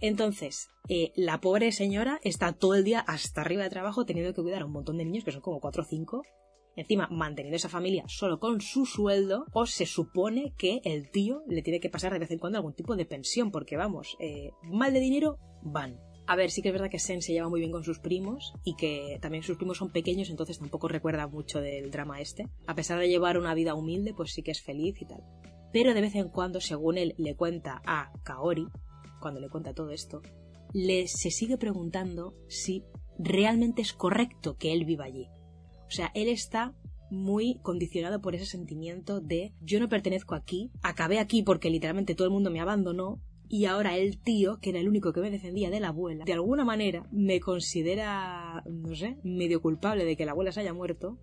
Entonces, 0.00 0.70
eh, 0.88 1.12
la 1.14 1.42
pobre 1.42 1.70
señora 1.72 2.20
está 2.24 2.54
todo 2.54 2.74
el 2.74 2.84
día 2.84 3.00
hasta 3.00 3.42
arriba 3.42 3.64
de 3.64 3.68
trabajo 3.68 4.06
teniendo 4.06 4.32
que 4.32 4.40
cuidar 4.40 4.62
a 4.62 4.64
un 4.64 4.72
montón 4.72 4.96
de 4.96 5.04
niños, 5.04 5.24
que 5.24 5.32
son 5.32 5.42
como 5.42 5.60
4 5.60 5.82
o 5.82 5.84
5, 5.84 6.22
encima 6.74 7.06
manteniendo 7.10 7.56
esa 7.56 7.68
familia 7.68 8.04
solo 8.08 8.40
con 8.40 8.62
su 8.62 8.86
sueldo, 8.86 9.44
o 9.52 9.66
se 9.66 9.84
supone 9.84 10.54
que 10.56 10.80
el 10.84 11.10
tío 11.10 11.42
le 11.46 11.60
tiene 11.60 11.80
que 11.80 11.90
pasar 11.90 12.14
de 12.14 12.18
vez 12.18 12.30
en 12.30 12.38
cuando 12.38 12.56
algún 12.56 12.72
tipo 12.72 12.96
de 12.96 13.04
pensión, 13.04 13.50
porque 13.50 13.76
vamos, 13.76 14.16
eh, 14.20 14.52
mal 14.62 14.94
de 14.94 15.00
dinero 15.00 15.36
van. 15.60 16.00
A 16.32 16.34
ver, 16.34 16.50
sí 16.50 16.62
que 16.62 16.70
es 16.70 16.72
verdad 16.72 16.88
que 16.88 16.98
Sen 16.98 17.20
se 17.20 17.34
lleva 17.34 17.50
muy 17.50 17.60
bien 17.60 17.72
con 17.72 17.84
sus 17.84 17.98
primos 17.98 18.54
y 18.64 18.74
que 18.74 19.18
también 19.20 19.44
sus 19.44 19.58
primos 19.58 19.76
son 19.76 19.92
pequeños, 19.92 20.30
entonces 20.30 20.58
tampoco 20.58 20.88
recuerda 20.88 21.26
mucho 21.26 21.60
del 21.60 21.90
drama 21.90 22.22
este. 22.22 22.48
A 22.66 22.74
pesar 22.74 22.98
de 22.98 23.10
llevar 23.10 23.36
una 23.36 23.52
vida 23.52 23.74
humilde, 23.74 24.14
pues 24.14 24.32
sí 24.32 24.42
que 24.42 24.50
es 24.50 24.62
feliz 24.62 24.96
y 25.02 25.04
tal. 25.04 25.22
Pero 25.74 25.92
de 25.92 26.00
vez 26.00 26.14
en 26.14 26.30
cuando, 26.30 26.62
según 26.62 26.96
él 26.96 27.14
le 27.18 27.36
cuenta 27.36 27.82
a 27.84 28.14
Kaori, 28.22 28.66
cuando 29.20 29.40
le 29.40 29.50
cuenta 29.50 29.74
todo 29.74 29.90
esto, 29.90 30.22
le 30.72 31.06
se 31.06 31.30
sigue 31.30 31.58
preguntando 31.58 32.34
si 32.48 32.82
realmente 33.18 33.82
es 33.82 33.92
correcto 33.92 34.56
que 34.56 34.72
él 34.72 34.86
viva 34.86 35.04
allí. 35.04 35.28
O 35.86 35.90
sea, 35.90 36.12
él 36.14 36.28
está 36.28 36.74
muy 37.10 37.58
condicionado 37.60 38.22
por 38.22 38.34
ese 38.34 38.46
sentimiento 38.46 39.20
de 39.20 39.52
yo 39.60 39.80
no 39.80 39.90
pertenezco 39.90 40.34
aquí, 40.34 40.70
acabé 40.82 41.18
aquí 41.18 41.42
porque 41.42 41.68
literalmente 41.68 42.14
todo 42.14 42.26
el 42.26 42.32
mundo 42.32 42.50
me 42.50 42.60
abandonó 42.60 43.20
y 43.52 43.66
ahora 43.66 43.98
el 43.98 44.18
tío, 44.18 44.60
que 44.60 44.70
era 44.70 44.80
el 44.80 44.88
único 44.88 45.12
que 45.12 45.20
me 45.20 45.30
defendía 45.30 45.68
de 45.68 45.78
la 45.78 45.88
abuela, 45.88 46.24
de 46.24 46.32
alguna 46.32 46.64
manera 46.64 47.06
me 47.12 47.38
considera, 47.38 48.64
no 48.64 48.94
sé, 48.94 49.18
medio 49.24 49.60
culpable 49.60 50.06
de 50.06 50.16
que 50.16 50.24
la 50.24 50.32
abuela 50.32 50.52
se 50.52 50.60
haya 50.60 50.72
muerto 50.72 51.18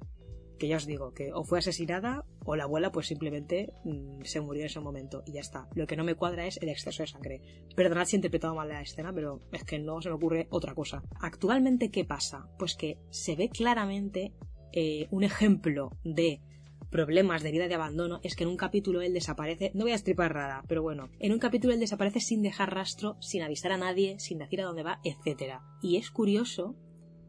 que 0.59 0.67
ya 0.67 0.77
os 0.77 0.85
digo, 0.85 1.13
que 1.15 1.33
o 1.33 1.43
fue 1.43 1.57
asesinada 1.57 2.25
o 2.45 2.55
la 2.55 2.65
abuela 2.65 2.91
pues 2.91 3.07
simplemente 3.07 3.73
mm, 3.83 4.21
se 4.25 4.41
murió 4.41 4.61
en 4.61 4.67
ese 4.67 4.79
momento 4.79 5.23
y 5.25 5.31
ya 5.31 5.39
está. 5.39 5.67
Lo 5.73 5.87
que 5.87 5.95
no 5.95 6.03
me 6.03 6.13
cuadra 6.13 6.45
es 6.45 6.57
el 6.61 6.69
exceso 6.69 7.01
de 7.01 7.07
sangre. 7.07 7.41
Perdonad 7.75 8.05
si 8.05 8.15
he 8.15 8.19
interpretado 8.19 8.53
mal 8.53 8.67
la 8.67 8.81
escena, 8.81 9.11
pero 9.11 9.41
es 9.51 9.63
que 9.63 9.79
no 9.79 9.99
se 9.99 10.09
me 10.09 10.15
ocurre 10.15 10.47
otra 10.51 10.75
cosa. 10.75 11.01
Actualmente, 11.21 11.89
¿qué 11.89 12.05
pasa? 12.05 12.47
Pues 12.59 12.75
que 12.75 12.99
se 13.09 13.35
ve 13.35 13.49
claramente 13.49 14.33
eh, 14.71 15.07
un 15.09 15.23
ejemplo 15.23 15.97
de 16.03 16.41
problemas 16.89 17.43
de 17.43 17.51
vida 17.51 17.67
de 17.67 17.75
abandono 17.75 18.19
es 18.23 18.35
que 18.35 18.43
en 18.43 18.49
un 18.49 18.57
capítulo 18.57 19.01
él 19.01 19.13
desaparece, 19.13 19.71
no 19.73 19.85
voy 19.85 19.91
a 19.91 19.95
estripar 19.95 20.33
rara, 20.33 20.63
pero 20.67 20.81
bueno, 20.81 21.09
en 21.19 21.33
un 21.33 21.39
capítulo 21.39 21.73
él 21.73 21.79
desaparece 21.79 22.19
sin 22.19 22.41
dejar 22.41 22.73
rastro, 22.73 23.17
sin 23.19 23.43
avisar 23.43 23.71
a 23.71 23.77
nadie, 23.77 24.19
sin 24.19 24.39
decir 24.39 24.61
a 24.61 24.65
dónde 24.65 24.83
va, 24.83 24.99
etc. 25.03 25.59
Y 25.81 25.97
es 25.97 26.11
curioso 26.11 26.75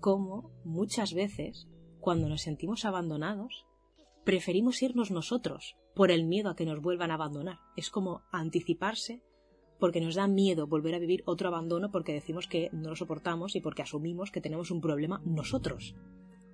cómo 0.00 0.50
muchas 0.64 1.14
veces 1.14 1.68
cuando 2.00 2.28
nos 2.28 2.42
sentimos 2.42 2.84
abandonados, 2.84 3.66
preferimos 4.24 4.82
irnos 4.82 5.10
nosotros 5.10 5.76
por 5.94 6.10
el 6.10 6.24
miedo 6.24 6.50
a 6.50 6.56
que 6.56 6.64
nos 6.64 6.80
vuelvan 6.80 7.10
a 7.10 7.14
abandonar. 7.14 7.58
Es 7.76 7.90
como 7.90 8.22
anticiparse 8.32 9.22
porque 9.78 10.00
nos 10.00 10.14
da 10.14 10.26
miedo 10.28 10.66
volver 10.66 10.94
a 10.94 10.98
vivir 10.98 11.22
otro 11.26 11.48
abandono 11.48 11.90
porque 11.90 12.12
decimos 12.12 12.46
que 12.46 12.70
no 12.72 12.90
lo 12.90 12.96
soportamos 12.96 13.56
y 13.56 13.60
porque 13.60 13.82
asumimos 13.82 14.30
que 14.30 14.40
tenemos 14.40 14.70
un 14.70 14.80
problema 14.80 15.20
nosotros. 15.24 15.94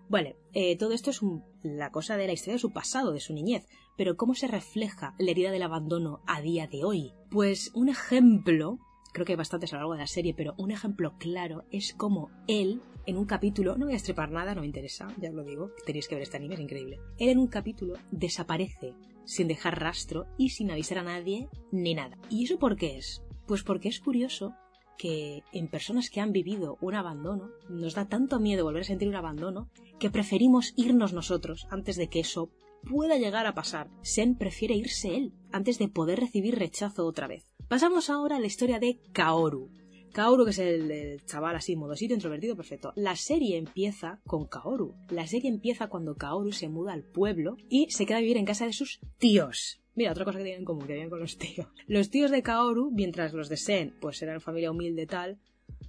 Vale, 0.08 0.36
eh, 0.52 0.76
todo 0.76 0.92
esto 0.92 1.10
es 1.10 1.20
la 1.62 1.90
cosa 1.90 2.16
de 2.16 2.26
la 2.26 2.32
historia 2.32 2.54
de 2.54 2.60
su 2.60 2.72
pasado, 2.72 3.12
de 3.12 3.20
su 3.20 3.34
niñez, 3.34 3.66
pero 3.96 4.16
¿cómo 4.16 4.34
se 4.34 4.46
refleja 4.46 5.14
la 5.18 5.30
herida 5.30 5.50
del 5.50 5.62
abandono 5.62 6.20
a 6.26 6.40
día 6.40 6.68
de 6.68 6.84
hoy? 6.84 7.12
Pues 7.30 7.72
un 7.74 7.88
ejemplo, 7.88 8.78
creo 9.12 9.26
que 9.26 9.32
hay 9.32 9.36
bastantes 9.36 9.72
a 9.72 9.76
lo 9.76 9.80
largo 9.80 9.94
de 9.94 10.00
la 10.00 10.06
serie, 10.06 10.34
pero 10.34 10.54
un 10.58 10.70
ejemplo 10.70 11.14
claro 11.18 11.64
es 11.72 11.92
cómo 11.92 12.30
él 12.46 12.80
en 13.06 13.16
un 13.16 13.24
capítulo, 13.24 13.76
no 13.76 13.86
voy 13.86 13.94
a 13.94 13.98
estrepar 13.98 14.30
nada, 14.30 14.54
no 14.54 14.60
me 14.60 14.66
interesa, 14.66 15.08
ya 15.20 15.30
os 15.30 15.34
lo 15.34 15.44
digo, 15.44 15.70
tenéis 15.84 16.08
que 16.08 16.14
ver 16.14 16.22
este 16.22 16.36
anime, 16.36 16.54
es 16.54 16.60
increíble. 16.60 16.98
Él 17.18 17.30
en 17.30 17.38
un 17.38 17.46
capítulo 17.46 17.94
desaparece 18.10 18.94
sin 19.24 19.48
dejar 19.48 19.80
rastro 19.80 20.26
y 20.38 20.50
sin 20.50 20.70
avisar 20.70 20.98
a 20.98 21.02
nadie 21.02 21.48
ni 21.72 21.94
nada. 21.94 22.16
¿Y 22.30 22.44
eso 22.44 22.58
por 22.58 22.76
qué 22.76 22.98
es? 22.98 23.22
Pues 23.46 23.62
porque 23.62 23.88
es 23.88 24.00
curioso 24.00 24.54
que 24.96 25.42
en 25.52 25.68
personas 25.68 26.10
que 26.10 26.20
han 26.20 26.32
vivido 26.32 26.78
un 26.80 26.94
abandono 26.94 27.50
nos 27.68 27.94
da 27.94 28.08
tanto 28.08 28.40
miedo 28.40 28.64
volver 28.64 28.82
a 28.82 28.84
sentir 28.84 29.08
un 29.08 29.16
abandono 29.16 29.70
que 29.98 30.10
preferimos 30.10 30.72
irnos 30.76 31.12
nosotros 31.12 31.66
antes 31.70 31.96
de 31.96 32.08
que 32.08 32.20
eso 32.20 32.50
pueda 32.82 33.16
llegar 33.18 33.46
a 33.46 33.54
pasar. 33.54 33.90
Sen 34.02 34.36
prefiere 34.36 34.74
irse 34.74 35.16
él 35.16 35.32
antes 35.52 35.78
de 35.78 35.88
poder 35.88 36.20
recibir 36.20 36.58
rechazo 36.58 37.06
otra 37.06 37.26
vez. 37.26 37.44
Pasamos 37.68 38.10
ahora 38.10 38.36
a 38.36 38.40
la 38.40 38.46
historia 38.46 38.78
de 38.78 39.00
Kaoru, 39.12 39.70
Kaoru, 40.16 40.44
que 40.44 40.50
es 40.52 40.58
el, 40.58 41.20
chaval 41.26 41.56
así, 41.56 41.76
modosito, 41.76 42.14
introvertido, 42.14 42.56
perfecto. 42.56 42.94
La 42.96 43.16
serie 43.16 43.58
empieza 43.58 44.22
con 44.24 44.46
Kaoru. 44.46 44.94
La 45.10 45.26
serie 45.26 45.50
empieza 45.50 45.88
cuando 45.88 46.16
Kaoru 46.16 46.52
se 46.52 46.70
muda 46.70 46.94
al 46.94 47.04
pueblo 47.04 47.58
y 47.68 47.90
se 47.90 48.06
queda 48.06 48.16
a 48.16 48.20
vivir 48.22 48.38
en 48.38 48.46
casa 48.46 48.64
de 48.64 48.72
sus 48.72 48.98
tíos. 49.18 49.78
Mira, 49.96 50.12
otra 50.12 50.26
cosa 50.26 50.38
que 50.38 50.44
tienen 50.44 50.60
en 50.60 50.66
común, 50.66 50.86
que 50.86 51.08
con 51.08 51.20
los 51.20 51.38
tíos. 51.38 51.66
Los 51.88 52.10
tíos 52.10 52.30
de 52.30 52.42
Kaoru, 52.42 52.90
mientras 52.90 53.32
los 53.32 53.48
de 53.48 53.56
Sen, 53.56 53.96
pues 53.98 54.20
eran 54.22 54.42
familia 54.42 54.70
humilde 54.70 55.06
tal, 55.06 55.40